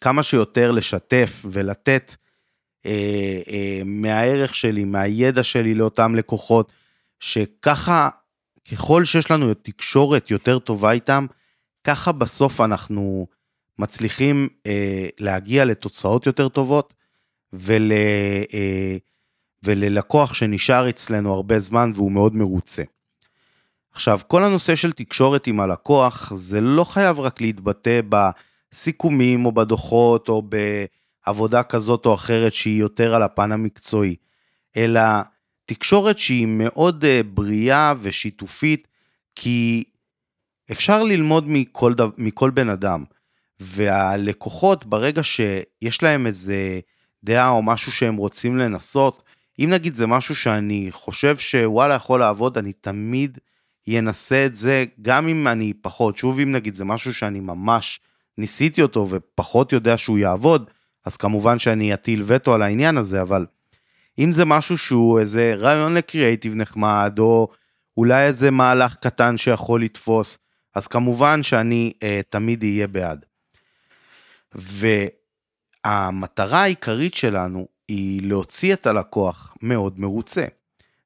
כמה 0.01 0.23
שיותר 0.23 0.71
לשתף 0.71 1.45
ולתת 1.51 2.15
אה, 2.85 3.41
אה, 3.47 3.81
מהערך 3.85 4.55
שלי, 4.55 4.83
מהידע 4.83 5.43
שלי 5.43 5.73
לאותם 5.73 6.15
לקוחות, 6.15 6.71
שככה, 7.19 8.09
ככל 8.71 9.05
שיש 9.05 9.31
לנו 9.31 9.53
תקשורת 9.53 10.31
יותר 10.31 10.59
טובה 10.59 10.91
איתם, 10.91 11.25
ככה 11.83 12.11
בסוף 12.11 12.61
אנחנו 12.61 13.27
מצליחים 13.79 14.49
אה, 14.65 15.07
להגיע 15.19 15.65
לתוצאות 15.65 16.25
יותר 16.25 16.49
טובות, 16.49 16.93
ול, 17.53 17.91
אה, 18.53 18.97
וללקוח 19.63 20.33
שנשאר 20.33 20.89
אצלנו 20.89 21.33
הרבה 21.33 21.59
זמן 21.59 21.91
והוא 21.95 22.11
מאוד 22.11 22.35
מרוצה. 22.35 22.83
עכשיו, 23.91 24.19
כל 24.27 24.43
הנושא 24.43 24.75
של 24.75 24.91
תקשורת 24.91 25.47
עם 25.47 25.59
הלקוח, 25.59 26.33
זה 26.35 26.61
לא 26.61 26.83
חייב 26.83 27.19
רק 27.19 27.41
להתבטא 27.41 27.99
בסיכומים 28.09 29.45
או 29.45 29.51
בדוחות 29.51 30.29
או 30.29 30.43
בעבודה 31.25 31.63
כזאת 31.63 32.05
או 32.05 32.13
אחרת 32.13 32.53
שהיא 32.53 32.79
יותר 32.79 33.15
על 33.15 33.23
הפן 33.23 33.51
המקצועי, 33.51 34.15
אלא 34.77 35.01
תקשורת 35.65 36.17
שהיא 36.17 36.47
מאוד 36.47 37.05
אה, 37.05 37.21
בריאה 37.23 37.93
ושיתופית, 38.01 38.87
כי 39.35 39.83
אפשר 40.71 41.03
ללמוד 41.03 41.43
מכל, 41.47 41.93
מכל 42.17 42.49
בן 42.49 42.69
אדם. 42.69 43.03
והלקוחות, 43.61 44.85
ברגע 44.85 45.23
שיש 45.23 46.03
להם 46.03 46.27
איזה 46.27 46.79
דעה 47.23 47.49
או 47.49 47.61
משהו 47.61 47.91
שהם 47.91 48.15
רוצים 48.15 48.57
לנסות, 48.57 49.23
אם 49.59 49.69
נגיד 49.69 49.95
זה 49.95 50.07
משהו 50.07 50.35
שאני 50.35 50.87
חושב 50.91 51.37
שוואלה 51.37 51.93
יכול 51.93 52.19
לעבוד, 52.19 52.57
אני 52.57 52.73
תמיד 52.73 53.37
ינסה 53.87 54.45
את 54.45 54.55
זה, 54.55 54.85
גם 55.01 55.27
אם 55.27 55.47
אני 55.47 55.73
פחות, 55.73 56.17
שוב 56.17 56.39
אם 56.39 56.51
נגיד 56.51 56.75
זה 56.75 56.85
משהו 56.85 57.13
שאני 57.13 57.39
ממש 57.39 57.99
ניסיתי 58.37 58.81
אותו 58.81 59.07
ופחות 59.09 59.73
יודע 59.73 59.97
שהוא 59.97 60.17
יעבוד, 60.17 60.69
אז 61.05 61.17
כמובן 61.17 61.59
שאני 61.59 61.93
אטיל 61.93 62.23
וטו 62.25 62.53
על 62.53 62.61
העניין 62.61 62.97
הזה, 62.97 63.21
אבל 63.21 63.45
אם 64.19 64.31
זה 64.31 64.45
משהו 64.45 64.77
שהוא 64.77 65.19
איזה 65.19 65.53
רעיון 65.55 65.93
לקריאייטיב 65.93 66.55
נחמד, 66.55 67.15
או 67.19 67.47
אולי 67.97 68.25
איזה 68.25 68.51
מהלך 68.51 68.95
קטן 68.95 69.37
שיכול 69.37 69.83
לתפוס, 69.83 70.37
אז 70.75 70.87
כמובן 70.87 71.43
שאני 71.43 71.93
אה, 72.03 72.21
תמיד 72.29 72.63
אהיה 72.63 72.87
בעד. 72.87 73.25
והמטרה 74.55 76.61
העיקרית 76.61 77.13
שלנו 77.13 77.67
היא 77.87 78.29
להוציא 78.29 78.73
את 78.73 78.87
הלקוח 78.87 79.57
מאוד 79.61 79.99
מרוצה. 79.99 80.45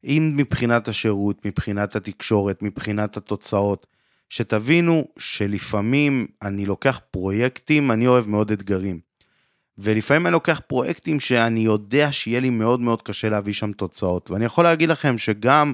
אם 0.04 0.34
מבחינת 0.36 0.88
השירות, 0.88 1.46
מבחינת 1.46 1.96
התקשורת, 1.96 2.62
מבחינת 2.62 3.18
התוצאות, 3.18 3.88
שתבינו 4.30 5.08
שלפעמים 5.18 6.28
אני 6.42 6.66
לוקח 6.66 7.00
פרויקטים, 7.12 7.92
אני 7.92 8.08
אוהב 8.08 8.28
מאוד 8.28 8.52
אתגרים. 8.52 9.00
ולפעמים 9.78 10.28
אני 10.28 10.34
לוקח 10.34 10.62
פרויקטים 10.68 11.20
שאני 11.20 11.60
יודע 11.60 12.12
שיהיה 12.12 12.40
לי 12.40 12.50
מאוד 12.50 12.80
מאוד 12.80 13.02
קשה 13.02 13.30
להביא 13.30 13.54
שם 13.54 13.72
תוצאות. 13.72 14.32
ואני 14.32 14.46
יכול 14.46 14.64
להגיד 14.64 14.90
לכם 14.90 15.18
שגם 15.18 15.74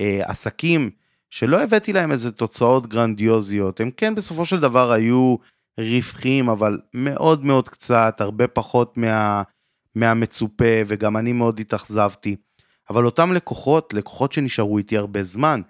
אה, 0.00 0.20
עסקים 0.24 0.90
שלא 1.30 1.62
הבאתי 1.62 1.92
להם 1.92 2.12
איזה 2.12 2.32
תוצאות 2.32 2.86
גרנדיוזיות, 2.86 3.80
הם 3.80 3.90
כן 3.90 4.14
בסופו 4.14 4.44
של 4.44 4.60
דבר 4.60 4.92
היו 4.92 5.36
רווחים, 5.78 6.48
אבל 6.48 6.80
מאוד 6.94 7.44
מאוד 7.44 7.68
קצת, 7.68 8.16
הרבה 8.20 8.48
פחות 8.48 8.96
מה, 8.96 9.42
מהמצופה, 9.94 10.64
וגם 10.86 11.16
אני 11.16 11.32
מאוד 11.32 11.60
התאכזבתי. 11.60 12.36
אבל 12.90 13.04
אותם 13.04 13.32
לקוחות, 13.32 13.94
לקוחות 13.94 14.32
שנשארו 14.32 14.78
איתי 14.78 14.96
הרבה 14.96 15.22
זמן, 15.22 15.60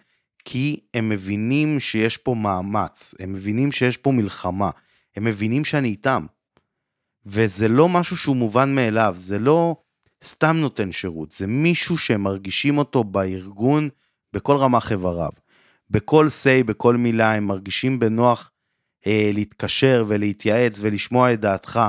כי 0.44 0.80
הם 0.94 1.08
מבינים 1.08 1.80
שיש 1.80 2.16
פה 2.16 2.34
מאמץ, 2.34 3.14
הם 3.20 3.32
מבינים 3.32 3.72
שיש 3.72 3.96
פה 3.96 4.12
מלחמה, 4.12 4.70
הם 5.16 5.24
מבינים 5.24 5.64
שאני 5.64 5.88
איתם. 5.88 6.26
וזה 7.26 7.68
לא 7.68 7.88
משהו 7.88 8.16
שהוא 8.16 8.36
מובן 8.36 8.74
מאליו, 8.74 9.14
זה 9.18 9.38
לא 9.38 9.76
סתם 10.24 10.56
נותן 10.56 10.92
שירות, 10.92 11.32
זה 11.32 11.46
מישהו 11.46 11.98
שהם 11.98 12.22
מרגישים 12.22 12.78
אותו 12.78 13.04
בארגון 13.04 13.88
בכל 14.32 14.56
רמ"ח 14.56 14.92
איבריו. 14.92 15.30
בכל 15.90 16.26
say, 16.26 16.64
בכל 16.64 16.96
מילה, 16.96 17.34
הם 17.34 17.44
מרגישים 17.44 17.98
בנוח 17.98 18.51
להתקשר 19.06 20.04
ולהתייעץ 20.08 20.78
ולשמוע 20.80 21.32
את 21.32 21.40
דעתך, 21.40 21.80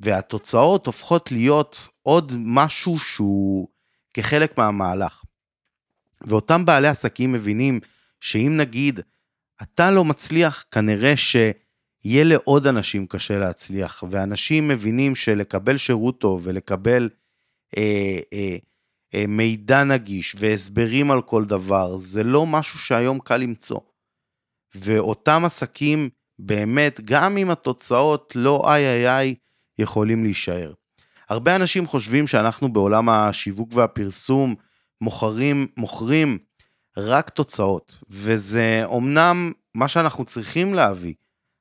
והתוצאות 0.00 0.86
הופכות 0.86 1.32
להיות 1.32 1.88
עוד 2.02 2.32
משהו 2.36 2.98
שהוא 2.98 3.68
כחלק 4.14 4.58
מהמהלך. 4.58 5.22
ואותם 6.20 6.64
בעלי 6.64 6.88
עסקים 6.88 7.32
מבינים 7.32 7.80
שאם 8.20 8.56
נגיד 8.56 9.00
אתה 9.62 9.90
לא 9.90 10.04
מצליח, 10.04 10.64
כנראה 10.70 11.16
שיהיה 11.16 12.24
לעוד 12.24 12.66
אנשים 12.66 13.06
קשה 13.06 13.38
להצליח, 13.38 14.04
ואנשים 14.10 14.68
מבינים 14.68 15.14
שלקבל 15.14 15.76
שירות 15.76 16.20
טוב 16.20 16.40
ולקבל 16.44 17.08
אה, 17.76 18.20
אה, 18.32 18.56
אה, 19.14 19.24
מידע 19.28 19.84
נגיש 19.84 20.36
והסברים 20.38 21.10
על 21.10 21.22
כל 21.22 21.44
דבר, 21.44 21.96
זה 21.96 22.22
לא 22.22 22.46
משהו 22.46 22.78
שהיום 22.78 23.18
קל 23.18 23.36
למצוא. 23.36 23.80
ואותם 24.74 25.44
עסקים 25.44 26.10
באמת, 26.40 27.00
גם 27.04 27.36
אם 27.36 27.50
התוצאות 27.50 28.32
לא 28.36 28.72
איי 28.72 28.86
איי 28.86 29.08
איי, 29.08 29.34
יכולים 29.78 30.24
להישאר. 30.24 30.72
הרבה 31.28 31.56
אנשים 31.56 31.86
חושבים 31.86 32.26
שאנחנו 32.26 32.72
בעולם 32.72 33.08
השיווק 33.08 33.68
והפרסום 33.72 34.54
מוכרים, 35.00 35.66
מוכרים 35.76 36.38
רק 36.96 37.30
תוצאות, 37.30 37.98
וזה 38.10 38.82
אומנם 38.84 39.52
מה 39.74 39.88
שאנחנו 39.88 40.24
צריכים 40.24 40.74
להביא, 40.74 41.14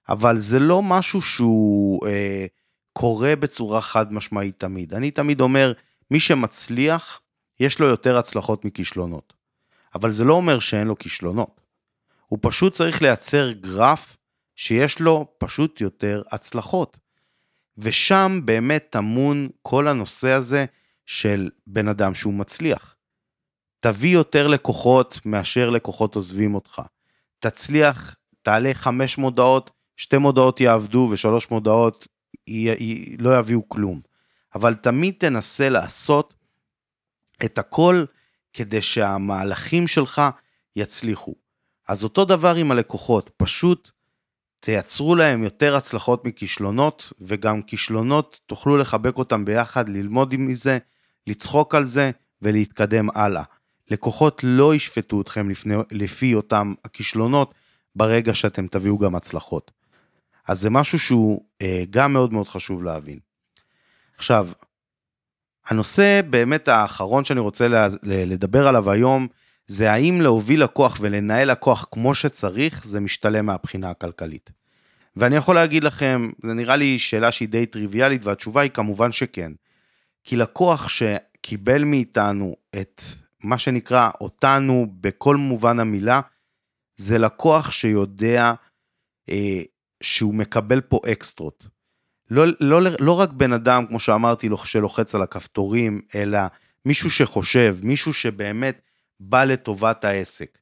אבל 0.09 0.39
זה 0.39 0.59
לא 0.59 0.81
משהו 0.81 1.21
שהוא 1.21 2.07
אה, 2.07 2.45
קורה 2.93 3.35
בצורה 3.35 3.81
חד 3.81 4.13
משמעית 4.13 4.59
תמיד. 4.59 4.93
אני 4.93 5.11
תמיד 5.11 5.41
אומר, 5.41 5.73
מי 6.11 6.19
שמצליח, 6.19 7.21
יש 7.59 7.79
לו 7.79 7.87
יותר 7.87 8.17
הצלחות 8.17 8.65
מכישלונות. 8.65 9.33
אבל 9.95 10.11
זה 10.11 10.23
לא 10.23 10.33
אומר 10.33 10.59
שאין 10.59 10.87
לו 10.87 10.97
כישלונות. 10.97 11.61
הוא 12.27 12.39
פשוט 12.41 12.73
צריך 12.73 13.01
לייצר 13.01 13.51
גרף 13.51 14.17
שיש 14.59 14.99
לו 14.99 15.27
פשוט 15.37 15.81
יותר 15.81 16.21
הצלחות. 16.31 16.97
ושם 17.77 18.41
באמת 18.45 18.87
טמון 18.89 19.49
כל 19.61 19.87
הנושא 19.87 20.31
הזה 20.31 20.65
של 21.05 21.49
בן 21.67 21.87
אדם 21.87 22.15
שהוא 22.15 22.33
מצליח. 22.33 22.95
תביא 23.79 24.13
יותר 24.13 24.47
לקוחות 24.47 25.19
מאשר 25.25 25.69
לקוחות 25.69 26.15
עוזבים 26.15 26.55
אותך. 26.55 26.81
תצליח, 27.39 28.15
תעלה 28.41 28.73
חמש 28.73 29.17
מודעות, 29.17 29.71
שתי 29.97 30.17
מודעות 30.17 30.61
יעבדו 30.61 31.09
ושלוש 31.11 31.51
מודעות 31.51 32.07
י, 32.47 32.69
י, 32.69 33.17
לא 33.19 33.39
יביאו 33.39 33.69
כלום. 33.69 34.01
אבל 34.55 34.75
תמיד 34.75 35.15
תנסה 35.17 35.69
לעשות 35.69 36.33
את 37.45 37.57
הכל 37.57 38.03
כדי 38.53 38.81
שהמהלכים 38.81 39.87
שלך 39.87 40.21
יצליחו. 40.75 41.35
אז 41.87 42.03
אותו 42.03 42.25
דבר 42.25 42.55
עם 42.55 42.71
הלקוחות, 42.71 43.29
פשוט 43.37 43.91
תייצרו 44.59 45.15
להם 45.15 45.43
יותר 45.43 45.75
הצלחות 45.75 46.25
מכישלונות, 46.25 47.13
וגם 47.21 47.61
כישלונות 47.61 48.39
תוכלו 48.45 48.77
לחבק 48.77 49.17
אותם 49.17 49.45
ביחד, 49.45 49.89
ללמוד 49.89 50.35
מזה, 50.37 50.77
לצחוק 51.27 51.75
על 51.75 51.85
זה 51.85 52.11
ולהתקדם 52.41 53.09
הלאה. 53.13 53.43
לקוחות 53.91 54.41
לא 54.43 54.75
ישפטו 54.75 55.21
אתכם 55.21 55.49
לפני, 55.49 55.75
לפי 55.91 56.33
אותם 56.33 56.73
הכישלונות 56.85 57.53
ברגע 57.95 58.33
שאתם 58.33 58.67
תביאו 58.67 58.97
גם 58.97 59.15
הצלחות. 59.15 59.71
אז 60.47 60.59
זה 60.61 60.69
משהו 60.69 60.99
שהוא 60.99 61.41
אה, 61.61 61.83
גם 61.89 62.13
מאוד 62.13 62.33
מאוד 62.33 62.47
חשוב 62.47 62.83
להבין. 62.83 63.19
עכשיו, 64.17 64.49
הנושא 65.67 66.21
באמת 66.29 66.67
האחרון 66.67 67.23
שאני 67.23 67.39
רוצה 67.39 67.67
לדבר 68.03 68.67
עליו 68.67 68.91
היום, 68.91 69.27
זה 69.69 69.91
האם 69.91 70.21
להוביל 70.21 70.63
לקוח 70.63 70.97
ולנהל 71.01 71.51
לקוח 71.51 71.85
כמו 71.91 72.15
שצריך, 72.15 72.85
זה 72.85 72.99
משתלם 72.99 73.45
מהבחינה 73.45 73.89
הכלכלית. 73.89 74.49
ואני 75.15 75.35
יכול 75.35 75.55
להגיד 75.55 75.83
לכם, 75.83 76.29
זה 76.43 76.53
נראה 76.53 76.75
לי 76.75 76.99
שאלה 76.99 77.31
שהיא 77.31 77.49
די 77.49 77.65
טריוויאלית, 77.65 78.25
והתשובה 78.25 78.61
היא 78.61 78.71
כמובן 78.71 79.11
שכן. 79.11 79.51
כי 80.23 80.35
לקוח 80.35 80.89
שקיבל 80.89 81.83
מאיתנו 81.83 82.55
את 82.81 83.01
מה 83.43 83.57
שנקרא 83.57 84.09
אותנו 84.21 84.87
בכל 85.01 85.35
מובן 85.35 85.79
המילה, 85.79 86.21
זה 86.95 87.17
לקוח 87.17 87.71
שיודע 87.71 88.53
אה, 89.29 89.61
שהוא 90.03 90.33
מקבל 90.33 90.81
פה 90.81 90.99
אקסטרות. 91.11 91.67
לא, 92.29 92.45
לא, 92.59 92.81
לא 92.99 93.19
רק 93.19 93.29
בן 93.29 93.53
אדם, 93.53 93.85
כמו 93.87 93.99
שאמרתי, 93.99 94.49
שלוחץ 94.63 95.15
על 95.15 95.21
הכפתורים, 95.21 96.01
אלא 96.15 96.39
מישהו 96.85 97.11
שחושב, 97.11 97.77
מישהו 97.83 98.13
שבאמת 98.13 98.88
בא 99.19 99.43
לטובת 99.43 100.05
העסק. 100.05 100.57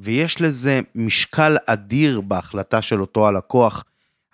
ויש 0.00 0.40
לזה 0.40 0.80
משקל 0.94 1.56
אדיר 1.66 2.20
בהחלטה 2.20 2.82
של 2.82 3.00
אותו 3.00 3.28
הלקוח, 3.28 3.84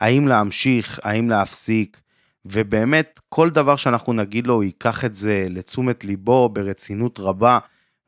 האם 0.01 0.29
להמשיך, 0.29 1.01
האם 1.03 1.31
להפסיק, 1.31 2.01
ובאמת 2.47 3.21
כל 3.29 3.51
דבר 3.51 3.77
שאנחנו 3.77 4.13
נגיד 4.13 4.47
לו, 4.47 4.55
הוא 4.55 4.65
ייקח 4.65 5.05
את 5.05 5.15
זה 5.15 5.47
לתשומת 5.51 6.05
ליבו 6.05 6.49
ברצינות 6.49 7.21
רבה, 7.21 7.59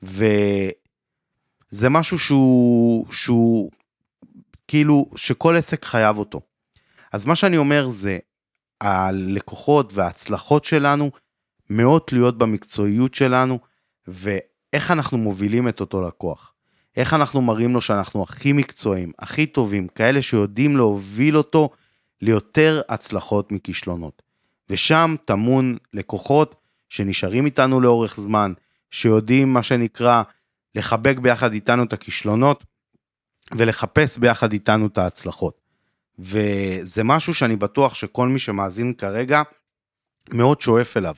וזה 0.02 1.88
משהו 1.90 2.18
שהוא, 2.18 3.06
שהוא 3.12 3.70
כאילו, 4.68 5.10
שכל 5.16 5.56
עסק 5.56 5.84
חייב 5.84 6.18
אותו. 6.18 6.40
אז 7.12 7.24
מה 7.24 7.36
שאני 7.36 7.56
אומר 7.56 7.88
זה, 7.88 8.18
הלקוחות 8.80 9.92
וההצלחות 9.92 10.64
שלנו 10.64 11.10
מאוד 11.70 12.02
תלויות 12.06 12.38
במקצועיות 12.38 13.14
שלנו, 13.14 13.58
ואיך 14.76 14.90
אנחנו 14.90 15.18
מובילים 15.18 15.68
את 15.68 15.80
אותו 15.80 16.02
לקוח. 16.02 16.54
איך 16.96 17.14
אנחנו 17.14 17.42
מראים 17.42 17.74
לו 17.74 17.80
שאנחנו 17.80 18.22
הכי 18.22 18.52
מקצועיים, 18.52 19.12
הכי 19.18 19.46
טובים, 19.46 19.88
כאלה 19.88 20.22
שיודעים 20.22 20.76
להוביל 20.76 21.36
אותו 21.36 21.70
ליותר 22.22 22.82
הצלחות 22.88 23.52
מכישלונות. 23.52 24.22
ושם 24.70 25.14
טמון 25.24 25.76
לקוחות 25.92 26.56
שנשארים 26.88 27.46
איתנו 27.46 27.80
לאורך 27.80 28.20
זמן, 28.20 28.52
שיודעים 28.90 29.52
מה 29.52 29.62
שנקרא 29.62 30.22
לחבק 30.74 31.18
ביחד 31.18 31.52
איתנו 31.52 31.84
את 31.84 31.92
הכישלונות 31.92 32.64
ולחפש 33.56 34.18
ביחד 34.18 34.52
איתנו 34.52 34.86
את 34.86 34.98
ההצלחות. 34.98 35.60
וזה 36.18 37.04
משהו 37.04 37.34
שאני 37.34 37.56
בטוח 37.56 37.94
שכל 37.94 38.28
מי 38.28 38.38
שמאזין 38.38 38.92
כרגע 38.92 39.42
מאוד 40.32 40.60
שואף 40.60 40.96
אליו. 40.96 41.14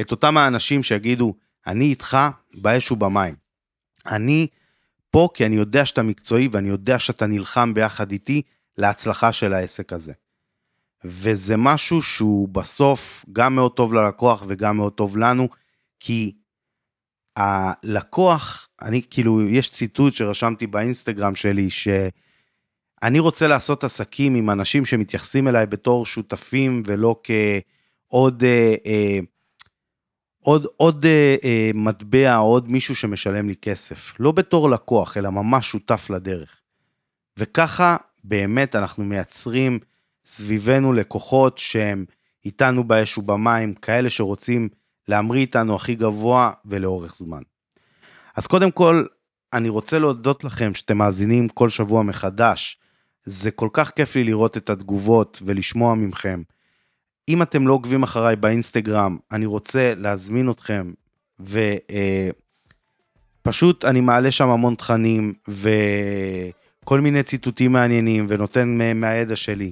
את 0.00 0.10
אותם 0.10 0.36
האנשים 0.36 0.82
שיגידו, 0.82 1.34
אני 1.68 1.84
איתך 1.84 2.18
באש 2.54 2.92
ובמים. 2.92 3.34
אני 4.06 4.46
פה 5.10 5.28
כי 5.34 5.46
אני 5.46 5.56
יודע 5.56 5.86
שאתה 5.86 6.02
מקצועי 6.02 6.48
ואני 6.52 6.68
יודע 6.68 6.98
שאתה 6.98 7.26
נלחם 7.26 7.74
ביחד 7.74 8.12
איתי 8.12 8.42
להצלחה 8.78 9.32
של 9.32 9.52
העסק 9.52 9.92
הזה. 9.92 10.12
וזה 11.04 11.56
משהו 11.56 12.02
שהוא 12.02 12.48
בסוף 12.48 13.24
גם 13.32 13.54
מאוד 13.54 13.72
טוב 13.72 13.94
ללקוח 13.94 14.44
וגם 14.48 14.76
מאוד 14.76 14.92
טוב 14.92 15.16
לנו, 15.16 15.48
כי 16.00 16.32
הלקוח, 17.36 18.68
אני 18.82 19.02
כאילו, 19.10 19.42
יש 19.42 19.70
ציטוט 19.70 20.12
שרשמתי 20.12 20.66
באינסטגרם 20.66 21.34
שלי, 21.34 21.70
שאני 21.70 23.18
רוצה 23.18 23.46
לעשות 23.46 23.84
עסקים 23.84 24.34
עם 24.34 24.50
אנשים 24.50 24.84
שמתייחסים 24.84 25.48
אליי 25.48 25.66
בתור 25.66 26.06
שותפים 26.06 26.82
ולא 26.86 27.20
כעוד 27.22 28.44
אה, 28.44 28.74
אה, 28.86 29.18
עוד, 30.48 30.66
עוד 30.76 31.06
אה, 31.06 31.36
אה, 31.44 31.70
מטבע, 31.74 32.36
עוד 32.36 32.70
מישהו 32.70 32.96
שמשלם 32.96 33.48
לי 33.48 33.54
כסף. 33.56 34.14
לא 34.20 34.32
בתור 34.32 34.70
לקוח, 34.70 35.16
אלא 35.16 35.30
ממש 35.30 35.68
שותף 35.68 36.10
לדרך. 36.10 36.56
וככה 37.36 37.96
באמת 38.24 38.76
אנחנו 38.76 39.04
מייצרים 39.04 39.78
סביבנו 40.26 40.92
לקוחות 40.92 41.58
שהם 41.58 42.04
איתנו 42.44 42.84
באש 42.84 43.18
ובמים, 43.18 43.74
כאלה 43.74 44.10
שרוצים 44.10 44.68
להמריא 45.08 45.40
איתנו 45.40 45.74
הכי 45.74 45.94
גבוה 45.94 46.52
ולאורך 46.64 47.16
זמן. 47.16 47.42
אז 48.36 48.46
קודם 48.46 48.70
כל, 48.70 49.04
אני 49.52 49.68
רוצה 49.68 49.98
להודות 49.98 50.44
לכם 50.44 50.74
שאתם 50.74 50.98
מאזינים 50.98 51.48
כל 51.48 51.68
שבוע 51.68 52.02
מחדש. 52.02 52.78
זה 53.24 53.50
כל 53.50 53.68
כך 53.72 53.90
כיף 53.90 54.16
לי 54.16 54.24
לראות 54.24 54.56
את 54.56 54.70
התגובות 54.70 55.42
ולשמוע 55.44 55.94
מכם. 55.94 56.42
אם 57.28 57.42
אתם 57.42 57.66
לא 57.66 57.72
עוקבים 57.72 58.02
אחריי 58.02 58.36
באינסטגרם, 58.36 59.16
אני 59.32 59.46
רוצה 59.46 59.92
להזמין 59.96 60.50
אתכם, 60.50 60.92
ופשוט 63.42 63.84
אה, 63.84 63.90
אני 63.90 64.00
מעלה 64.00 64.30
שם 64.30 64.48
המון 64.48 64.74
תכנים 64.74 65.32
וכל 65.48 67.00
מיני 67.00 67.22
ציטוטים 67.22 67.72
מעניינים 67.72 68.26
ונותן 68.28 68.78
מהידע 68.94 69.36
שלי. 69.36 69.70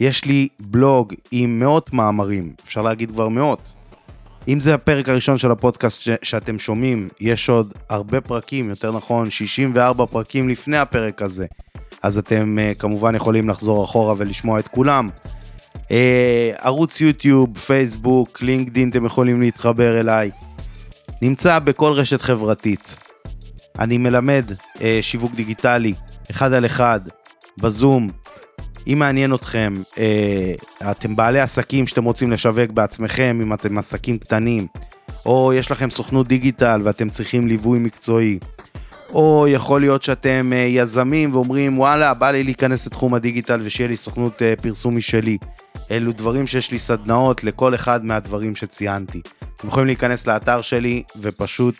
יש 0.00 0.24
לי 0.24 0.48
בלוג 0.60 1.14
עם 1.30 1.58
מאות 1.58 1.92
מאמרים, 1.92 2.54
אפשר 2.64 2.82
להגיד 2.82 3.10
כבר 3.10 3.28
מאות. 3.28 3.74
אם 4.48 4.60
זה 4.60 4.74
הפרק 4.74 5.08
הראשון 5.08 5.38
של 5.38 5.50
הפודקאסט 5.50 6.00
ש- 6.00 6.10
שאתם 6.22 6.58
שומעים, 6.58 7.08
יש 7.20 7.48
עוד 7.48 7.72
הרבה 7.90 8.20
פרקים, 8.20 8.68
יותר 8.68 8.96
נכון 8.96 9.30
64 9.30 10.06
פרקים 10.06 10.48
לפני 10.48 10.76
הפרק 10.76 11.22
הזה. 11.22 11.46
אז 12.02 12.18
אתם 12.18 12.58
uh, 12.58 12.78
כמובן 12.78 13.14
יכולים 13.14 13.48
לחזור 13.48 13.84
אחורה 13.84 14.14
ולשמוע 14.18 14.58
את 14.58 14.68
כולם. 14.68 15.08
Uh, 15.84 15.92
ערוץ 16.58 17.00
יוטיוב, 17.00 17.58
פייסבוק, 17.58 18.42
לינקדאין, 18.42 18.90
אתם 18.90 19.06
יכולים 19.06 19.40
להתחבר 19.40 20.00
אליי. 20.00 20.30
נמצא 21.22 21.58
בכל 21.58 21.92
רשת 21.92 22.22
חברתית. 22.22 22.96
אני 23.78 23.98
מלמד 23.98 24.44
uh, 24.50 24.80
שיווק 25.00 25.34
דיגיטלי, 25.34 25.94
אחד 26.30 26.52
על 26.52 26.66
אחד, 26.66 27.00
בזום, 27.58 28.08
אם 28.86 28.98
מעניין 28.98 29.34
אתכם, 29.34 29.74
אה, 29.98 30.90
אתם 30.90 31.16
בעלי 31.16 31.40
עסקים 31.40 31.86
שאתם 31.86 32.04
רוצים 32.04 32.30
לשווק 32.32 32.70
בעצמכם, 32.70 33.38
אם 33.42 33.54
אתם 33.54 33.78
עסקים 33.78 34.18
קטנים, 34.18 34.66
או 35.26 35.52
יש 35.52 35.70
לכם 35.70 35.90
סוכנות 35.90 36.28
דיגיטל 36.28 36.80
ואתם 36.84 37.08
צריכים 37.08 37.48
ליווי 37.48 37.78
מקצועי, 37.78 38.38
או 39.12 39.46
יכול 39.48 39.80
להיות 39.80 40.02
שאתם 40.02 40.52
אה, 40.54 40.58
יזמים 40.58 41.34
ואומרים 41.34 41.78
וואלה 41.78 42.14
בא 42.14 42.30
לי 42.30 42.44
להיכנס 42.44 42.86
לתחום 42.86 43.14
הדיגיטל 43.14 43.60
ושיהיה 43.64 43.88
לי 43.88 43.96
סוכנות 43.96 44.42
אה, 44.42 44.54
פרסום 44.62 44.96
משלי. 44.96 45.38
אלו 45.90 46.12
דברים 46.12 46.46
שיש 46.46 46.70
לי 46.70 46.78
סדנאות 46.78 47.44
לכל 47.44 47.74
אחד 47.74 48.04
מהדברים 48.04 48.56
שציינתי. 48.56 49.20
אתם 49.56 49.68
יכולים 49.68 49.86
להיכנס 49.86 50.26
לאתר 50.26 50.62
שלי 50.62 51.02
ופשוט 51.20 51.74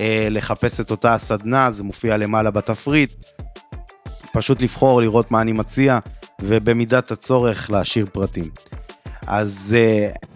אה, 0.00 0.28
לחפש 0.30 0.80
את 0.80 0.90
אותה 0.90 1.14
הסדנה, 1.14 1.70
זה 1.70 1.82
מופיע 1.82 2.16
למעלה 2.16 2.50
בתפריט. 2.50 3.12
פשוט 4.32 4.62
לבחור, 4.62 5.00
לראות 5.00 5.30
מה 5.30 5.40
אני 5.40 5.52
מציע, 5.52 5.98
ובמידת 6.42 7.10
הצורך 7.10 7.70
להשאיר 7.70 8.06
פרטים. 8.12 8.50
אז 9.26 9.76
uh, 9.76 10.26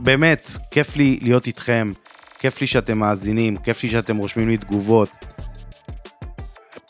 באמת, 0.00 0.50
כיף 0.70 0.96
לי 0.96 1.18
להיות 1.22 1.46
איתכם, 1.46 1.92
כיף 2.38 2.60
לי 2.60 2.66
שאתם 2.66 2.98
מאזינים, 2.98 3.56
כיף 3.56 3.82
לי 3.82 3.90
שאתם 3.90 4.16
רושמים 4.16 4.48
לי 4.48 4.56
תגובות. 4.56 5.10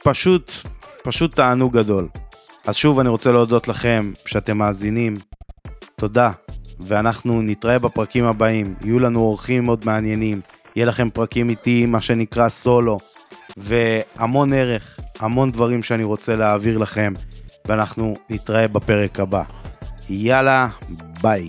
פשוט, 0.04 0.52
פשוט 1.02 1.36
תענוג 1.36 1.78
גדול. 1.78 2.08
אז 2.66 2.76
שוב 2.76 2.98
אני 2.98 3.08
רוצה 3.08 3.32
להודות 3.32 3.68
לכם 3.68 4.12
שאתם 4.26 4.58
מאזינים. 4.58 5.16
תודה, 5.96 6.30
ואנחנו 6.80 7.42
נתראה 7.42 7.78
בפרקים 7.78 8.24
הבאים. 8.24 8.74
יהיו 8.84 9.00
לנו 9.00 9.20
אורחים 9.20 9.64
מאוד 9.64 9.86
מעניינים, 9.86 10.40
יהיה 10.76 10.86
לכם 10.86 11.10
פרקים 11.10 11.50
איתי, 11.50 11.86
מה 11.86 12.00
שנקרא 12.00 12.48
סולו, 12.48 12.98
והמון 13.56 14.52
ערך, 14.52 14.98
המון 15.20 15.50
דברים 15.50 15.82
שאני 15.82 16.04
רוצה 16.04 16.36
להעביר 16.36 16.78
לכם, 16.78 17.12
ואנחנו 17.68 18.14
נתראה 18.30 18.68
בפרק 18.68 19.20
הבא. 19.20 19.42
יאללה, 20.08 20.68
ביי. 21.22 21.48